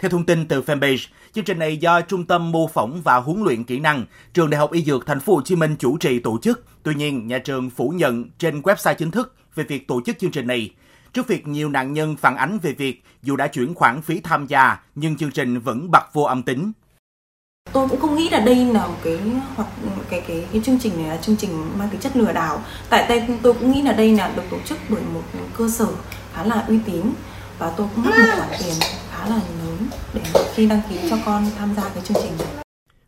Theo 0.00 0.10
thông 0.10 0.26
tin 0.26 0.48
từ 0.48 0.62
fanpage, 0.62 1.06
chương 1.32 1.44
trình 1.44 1.58
này 1.58 1.76
do 1.76 2.00
Trung 2.00 2.26
tâm 2.26 2.52
mô 2.52 2.66
phỏng 2.66 3.02
và 3.02 3.16
huấn 3.16 3.42
luyện 3.42 3.64
kỹ 3.64 3.80
năng, 3.80 4.04
Trường 4.34 4.50
Đại 4.50 4.58
học 4.58 4.72
Y 4.72 4.84
Dược 4.84 5.06
Thành 5.06 5.20
phố 5.20 5.34
Hồ 5.34 5.42
Chí 5.42 5.56
Minh 5.56 5.76
chủ 5.78 5.96
trì 5.96 6.20
tổ 6.20 6.38
chức. 6.42 6.64
Tuy 6.82 6.94
nhiên, 6.94 7.26
nhà 7.26 7.38
trường 7.38 7.70
phủ 7.70 7.88
nhận 7.88 8.24
trên 8.38 8.60
website 8.60 8.94
chính 8.94 9.10
thức 9.10 9.34
về 9.54 9.64
việc 9.64 9.88
tổ 9.88 10.00
chức 10.06 10.18
chương 10.18 10.30
trình 10.30 10.46
này. 10.46 10.70
Trước 11.12 11.28
việc 11.28 11.46
nhiều 11.46 11.68
nạn 11.68 11.92
nhân 11.92 12.16
phản 12.16 12.36
ánh 12.36 12.58
về 12.58 12.72
việc 12.72 13.04
dù 13.22 13.36
đã 13.36 13.46
chuyển 13.46 13.74
khoản 13.74 14.02
phí 14.02 14.20
tham 14.20 14.46
gia 14.46 14.78
nhưng 14.94 15.16
chương 15.16 15.30
trình 15.30 15.60
vẫn 15.60 15.90
bật 15.90 16.12
vô 16.12 16.22
âm 16.22 16.42
tính. 16.42 16.72
Tôi 17.72 17.88
cũng 17.88 18.00
không 18.00 18.16
nghĩ 18.16 18.28
là 18.28 18.40
đây 18.40 18.64
là 18.64 18.86
một 18.86 18.96
cái 19.04 19.18
hoặc 19.54 19.68
cái 20.10 20.20
cái 20.20 20.44
cái 20.52 20.62
chương 20.64 20.78
trình 20.78 20.92
này 20.96 21.08
là 21.08 21.16
chương 21.16 21.36
trình 21.36 21.50
mang 21.78 21.88
tính 21.88 22.00
chất 22.00 22.16
lừa 22.16 22.32
đảo. 22.32 22.62
Tại 22.90 23.06
đây 23.08 23.24
tôi 23.42 23.54
cũng 23.54 23.72
nghĩ 23.72 23.82
là 23.82 23.92
đây 23.92 24.16
là 24.16 24.32
được 24.36 24.42
tổ 24.50 24.56
chức 24.66 24.78
bởi 24.88 25.02
một 25.14 25.22
cơ 25.56 25.68
sở 25.68 25.86
khá 26.34 26.44
là 26.44 26.64
uy 26.68 26.78
tín 26.86 27.02
và 27.58 27.72
tôi 27.76 27.88
cũng 27.94 28.04
mất 28.04 28.10
một 28.18 28.32
khoản 28.36 28.48
tiền 28.58 28.74
khá 29.20 29.28
là 29.28 29.36
lớn 29.36 29.78
để 30.14 30.22
khi 30.54 30.66
đăng 30.66 30.80
ký 30.90 30.96
cho 31.10 31.18
con 31.26 31.44
tham 31.58 31.74
gia 31.76 31.88
cái 31.88 32.02
chương 32.04 32.16
trình 32.22 32.32
này. 32.38 32.64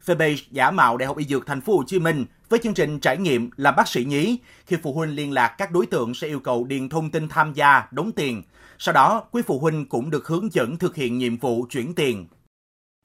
Fanpage 0.06 0.42
giả 0.50 0.70
mạo 0.70 0.96
Đại 0.96 1.06
học 1.06 1.18
Y 1.18 1.24
Dược 1.24 1.46
Thành 1.46 1.60
phố 1.60 1.76
Hồ 1.76 1.84
Chí 1.86 1.98
Minh 1.98 2.24
với 2.48 2.60
chương 2.62 2.74
trình 2.74 3.00
trải 3.00 3.16
nghiệm 3.16 3.50
làm 3.56 3.76
bác 3.76 3.88
sĩ 3.88 4.04
nhí. 4.04 4.38
Khi 4.66 4.76
phụ 4.82 4.92
huynh 4.92 5.16
liên 5.16 5.32
lạc, 5.32 5.48
các 5.48 5.70
đối 5.70 5.86
tượng 5.86 6.14
sẽ 6.14 6.26
yêu 6.28 6.40
cầu 6.40 6.64
điền 6.64 6.88
thông 6.88 7.10
tin 7.10 7.28
tham 7.28 7.52
gia, 7.52 7.86
đóng 7.90 8.12
tiền. 8.12 8.42
Sau 8.78 8.92
đó, 8.92 9.24
quý 9.30 9.42
phụ 9.46 9.58
huynh 9.58 9.86
cũng 9.86 10.10
được 10.10 10.26
hướng 10.26 10.52
dẫn 10.52 10.76
thực 10.76 10.96
hiện 10.96 11.18
nhiệm 11.18 11.36
vụ 11.36 11.66
chuyển 11.70 11.94
tiền. 11.94 12.26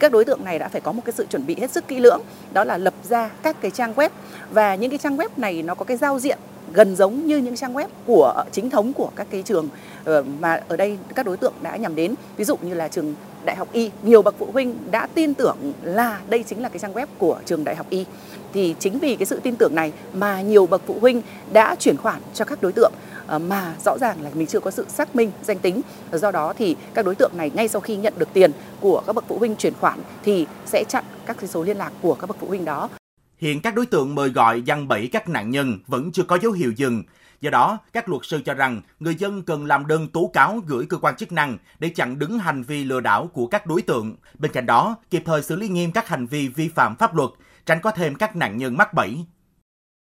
Các 0.02 0.12
đối 0.12 0.26
tượng 0.26 0.44
này 0.46 0.60
đã 0.60 0.68
phải 0.68 0.82
có 0.82 0.92
một 0.92 1.02
cái 1.06 1.14
sự 1.18 1.26
chuẩn 1.30 1.46
bị 1.46 1.56
hết 1.60 1.72
sức 1.72 1.88
kỹ 1.88 2.00
lưỡng, 2.00 2.22
đó 2.54 2.64
là 2.64 2.78
lập 2.78 2.94
ra 3.04 3.30
các 3.44 3.62
cái 3.62 3.72
trang 3.72 3.94
web. 3.94 4.10
Và 4.52 4.76
những 4.76 4.90
cái 4.90 4.98
trang 4.98 5.18
web 5.18 5.30
này 5.38 5.64
nó 5.64 5.76
có 5.76 5.86
cái 5.86 5.98
giao 5.98 6.20
diện 6.20 6.38
gần 6.74 6.96
giống 6.96 7.26
như 7.26 7.38
những 7.38 7.56
trang 7.56 7.74
web 7.74 7.88
của 8.06 8.44
chính 8.52 8.70
thống 8.70 8.94
của 8.94 9.10
các 9.16 9.28
cái 9.30 9.42
trường 9.44 9.70
ờ, 10.06 10.24
mà 10.40 10.62
ở 10.68 10.78
đây 10.78 10.98
các 11.16 11.26
đối 11.26 11.38
tượng 11.38 11.54
đã 11.62 11.76
nhằm 11.76 11.96
đến. 11.96 12.16
Ví 12.38 12.46
dụ 12.46 12.58
như 12.62 12.74
là 12.74 12.88
trường 12.88 13.16
đại 13.46 13.56
học 13.56 13.68
y 13.72 13.92
nhiều 14.04 14.22
bậc 14.22 14.36
phụ 14.38 14.50
huynh 14.54 14.78
đã 14.92 15.08
tin 15.14 15.34
tưởng 15.34 15.74
là 15.82 16.20
đây 16.30 16.44
chính 16.44 16.62
là 16.62 16.70
cái 16.70 16.80
trang 16.80 16.94
web 16.94 17.08
của 17.18 17.40
trường 17.46 17.64
đại 17.64 17.76
học 17.76 17.86
y. 17.90 18.06
Thì 18.54 18.76
chính 18.80 19.00
vì 19.00 19.16
cái 19.16 19.26
sự 19.26 19.40
tin 19.44 19.56
tưởng 19.56 19.76
này 19.76 19.92
mà 20.14 20.42
nhiều 20.42 20.66
bậc 20.66 20.82
phụ 20.86 20.98
huynh 21.02 21.22
đã 21.54 21.76
chuyển 21.80 21.98
khoản 21.98 22.22
cho 22.34 22.46
các 22.46 22.62
đối 22.62 22.72
tượng 22.72 22.92
mà 23.28 23.76
rõ 23.86 23.98
ràng 23.98 24.22
là 24.22 24.30
mình 24.34 24.48
chưa 24.48 24.60
có 24.60 24.72
sự 24.72 24.86
xác 24.90 25.16
minh 25.16 25.32
danh 25.44 25.60
tính 25.60 25.82
do 26.12 26.32
đó 26.32 26.54
thì 26.58 26.76
các 26.94 27.06
đối 27.06 27.16
tượng 27.16 27.32
này 27.38 27.52
ngay 27.54 27.68
sau 27.68 27.82
khi 27.82 27.96
nhận 27.96 28.14
được 28.18 28.30
tiền 28.34 28.52
của 28.80 29.04
các 29.08 29.14
bậc 29.14 29.26
phụ 29.28 29.38
huynh 29.38 29.56
chuyển 29.56 29.74
khoản 29.80 30.00
thì 30.24 30.48
sẽ 30.66 30.84
chặn 30.90 31.04
các 31.26 31.38
số 31.48 31.64
liên 31.64 31.78
lạc 31.78 31.92
của 32.02 32.14
các 32.14 32.28
bậc 32.28 32.38
phụ 32.40 32.48
huynh 32.48 32.66
đó 32.66 32.90
Hiện 33.38 33.62
các 33.62 33.76
đối 33.76 33.86
tượng 33.86 34.16
mời 34.16 34.30
gọi 34.30 34.64
dăng 34.68 34.88
bẫy 34.88 35.10
các 35.12 35.30
nạn 35.30 35.50
nhân 35.50 35.80
vẫn 35.88 36.12
chưa 36.12 36.24
có 36.24 36.38
dấu 36.42 36.52
hiệu 36.52 36.72
dừng. 36.72 37.04
Do 37.42 37.50
đó, 37.50 37.78
các 37.94 38.10
luật 38.10 38.22
sư 38.26 38.42
cho 38.46 38.54
rằng 38.54 38.82
người 39.00 39.16
dân 39.16 39.42
cần 39.42 39.66
làm 39.66 39.88
đơn 39.88 40.08
tố 40.08 40.30
cáo 40.34 40.60
gửi 40.68 40.86
cơ 40.86 40.98
quan 40.98 41.16
chức 41.16 41.32
năng 41.32 41.58
để 41.80 41.90
chặn 41.90 42.20
đứng 42.20 42.40
hành 42.40 42.64
vi 42.64 42.84
lừa 42.84 43.00
đảo 43.00 43.30
của 43.34 43.48
các 43.48 43.66
đối 43.66 43.82
tượng. 43.82 44.16
Bên 44.40 44.52
cạnh 44.52 44.66
đó, 44.66 44.96
kịp 45.10 45.24
thời 45.26 45.44
xử 45.44 45.56
lý 45.56 45.70
nghiêm 45.70 45.92
các 45.92 46.08
hành 46.08 46.28
vi 46.28 46.48
vi 46.48 46.70
phạm 46.70 46.96
pháp 46.96 47.16
luật, 47.16 47.30
tránh 47.66 47.82
có 47.82 47.92
thêm 47.92 48.16
các 48.16 48.36
nạn 48.36 48.58
nhân 48.58 48.78
mắc 48.78 48.94
bẫy. 48.94 49.26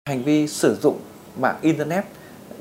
Hành 0.08 0.22
vi 0.22 0.48
sử 0.48 0.76
dụng 0.82 1.00
mạng 1.40 1.56
Internet 1.60 2.04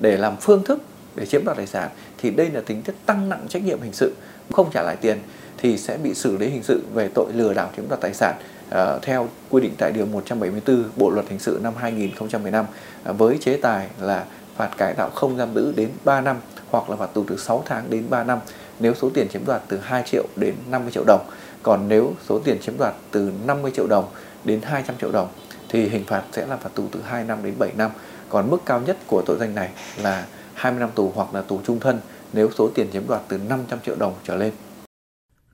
để 0.04 0.18
làm 0.18 0.38
phương 0.38 0.63
thức 0.63 0.80
để 1.16 1.26
chiếm 1.26 1.46
đoạt 1.46 1.58
tài 1.58 1.68
sản 1.68 1.89
thì 2.18 2.32
đây 2.32 2.50
là 2.50 2.62
tính 2.66 2.82
chất 2.82 2.96
tăng 3.06 3.30
nặng 3.30 3.46
trách 3.50 3.63
nhiệm 3.63 3.82
hình 3.82 3.94
sự. 3.94 4.13
Không 4.52 4.70
trả 4.74 4.82
lại 4.82 4.96
tiền 5.02 5.18
thì 5.58 5.78
sẽ 5.78 5.98
bị 5.98 6.13
xử 6.13 6.38
lý 6.38 6.50
hình 6.50 6.63
sự 6.63 6.82
về 6.94 7.10
tội 7.13 7.34
lừa 7.34 7.54
đảo 7.54 7.70
chiếm 7.76 7.88
đoạt 7.89 8.02
tài 8.02 8.13
sản 8.13 8.36
uh, 8.70 9.02
theo 9.02 9.30
quy 9.50 9.62
định 9.62 9.74
tại 9.78 9.92
điều 9.92 10.06
174 10.06 10.84
Bộ 10.96 11.10
luật 11.10 11.26
hình 11.30 11.39
sự 11.39 11.60
năm 11.63 11.74
2015 11.78 12.66
uh, 12.66 12.72
ờ, 13.04 13.13
với 13.13 13.38
chế 13.42 13.58
tài 13.58 13.88
là 14.02 14.26
phạt 14.56 14.70
cải 14.78 14.94
tạo 14.94 15.10
không 15.10 15.38
giam 15.38 15.56
giữ 15.56 15.74
đến 15.76 15.89
3 16.04 16.22
năm 16.22 16.38
hoặc 16.72 16.89
là 16.89 16.96
phạt 16.96 17.13
tù 17.13 17.24
từ 17.28 17.38
6 17.38 17.63
tháng 17.66 17.89
đến 17.89 18.04
3 18.10 18.24
năm 18.24 18.39
nếu 18.80 18.94
số 18.94 19.10
tiền 19.13 19.28
chiếm 19.30 19.46
đoạt 19.46 19.62
từ 19.68 19.80
2 19.84 20.04
triệu 20.06 20.24
đến 20.36 20.54
50 20.70 20.92
triệu 20.92 21.04
đồng. 21.08 21.26
Còn 21.63 21.88
nếu 21.88 22.13
số 22.30 22.39
tiền 22.39 22.58
chiếm 22.62 22.78
đoạt 22.78 22.94
từ 23.12 23.32
50 23.46 23.72
triệu 23.76 23.88
đồng 23.88 24.06
đến 24.44 24.62
200 24.62 24.96
triệu 25.02 25.12
đồng 25.12 25.28
thì 25.70 25.89
hình 25.89 26.04
phạt 26.04 26.24
sẽ 26.32 26.46
là 26.46 26.58
phạt 26.58 26.70
tù 26.76 26.84
từ 26.92 27.00
2 27.06 27.24
năm 27.24 27.38
đến 27.44 27.54
7 27.60 27.72
năm. 27.78 27.92
Còn 28.34 28.50
mức 28.50 28.65
cao 28.65 28.82
nhất 28.82 28.98
của 29.08 29.24
tội 29.26 29.38
danh 29.39 29.56
này 29.56 29.69
là 29.98 30.26
20 30.54 30.80
năm 30.80 30.89
tù 30.96 31.12
hoặc 31.15 31.34
là 31.34 31.41
tù 31.41 31.62
trung 31.65 31.80
thân 31.80 32.00
nếu 32.34 32.50
số 32.58 32.69
tiền 32.76 32.88
chiếm 32.93 33.08
đoạt 33.08 33.22
từ 33.28 33.38
500 33.38 33.80
triệu 33.86 33.96
đồng 33.96 34.13
trở 34.24 34.36
lên. 34.36 34.54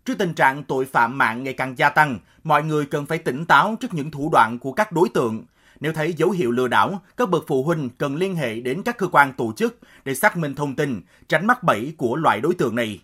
Trước 0.06 0.14
tình 0.20 0.34
trạng 0.34 0.64
tội 0.64 0.86
phạm 0.86 1.18
mạng 1.18 1.44
ngày 1.44 1.54
càng 1.54 1.78
gia 1.78 1.90
tăng, 1.90 2.20
mọi 2.44 2.64
người 2.64 2.86
cần 2.86 3.06
phải 3.06 3.18
tỉnh 3.18 3.46
táo 3.46 3.76
trước 3.80 3.94
những 3.94 4.12
thủ 4.12 4.30
đoạn 4.32 4.60
của 4.60 4.72
các 4.72 4.92
đối 4.92 5.10
tượng. 5.10 5.44
Nếu 5.80 5.94
thấy 5.94 6.14
dấu 6.14 6.32
hiệu 6.32 6.52
lừa 6.52 6.68
đảo, 6.68 7.02
các 7.18 7.30
bậc 7.30 7.44
phụ 7.48 7.64
huynh 7.64 7.90
cần 7.98 8.16
liên 8.16 8.36
hệ 8.36 8.60
đến 8.60 8.84
các 8.84 8.98
cơ 8.98 9.08
quan 9.12 9.34
tổ 9.34 9.54
chức 9.58 9.80
để 10.06 10.16
xác 10.16 10.38
minh 10.38 10.56
thông 10.56 10.76
tin, 10.76 11.02
tránh 11.28 11.48
mắc 11.48 11.64
bẫy 11.64 11.94
của 11.98 12.16
loại 12.16 12.42
đối 12.42 12.54
tượng 12.54 12.76
này. 12.76 13.00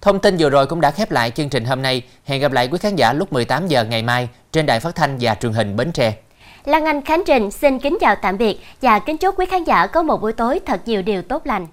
Thông 0.00 0.20
tin 0.20 0.36
vừa 0.38 0.50
rồi 0.50 0.66
cũng 0.66 0.80
đã 0.80 0.90
khép 0.90 1.10
lại 1.10 1.30
chương 1.30 1.48
trình 1.48 1.64
hôm 1.64 1.82
nay. 1.82 2.02
Hẹn 2.24 2.40
gặp 2.40 2.52
lại 2.52 2.68
quý 2.68 2.78
khán 2.78 2.96
giả 2.96 3.12
lúc 3.12 3.32
18 3.32 3.66
giờ 3.66 3.84
ngày 3.84 4.02
mai 4.02 4.28
trên 4.52 4.66
đài 4.66 4.80
phát 4.80 4.94
thanh 4.94 5.16
và 5.20 5.34
truyền 5.34 5.52
hình 5.52 5.76
Bến 5.76 5.92
Tre. 5.92 6.18
Lan 6.68 6.84
Anh 6.84 7.02
Khánh 7.02 7.22
Trình 7.26 7.50
xin 7.50 7.78
kính 7.78 7.98
chào 8.00 8.14
tạm 8.14 8.38
biệt 8.38 8.58
và 8.82 8.98
kính 8.98 9.16
chúc 9.16 9.38
quý 9.38 9.46
khán 9.46 9.64
giả 9.64 9.86
có 9.86 10.02
một 10.02 10.22
buổi 10.22 10.32
tối 10.32 10.60
thật 10.66 10.80
nhiều 10.86 11.02
điều 11.02 11.22
tốt 11.22 11.46
lành. 11.46 11.66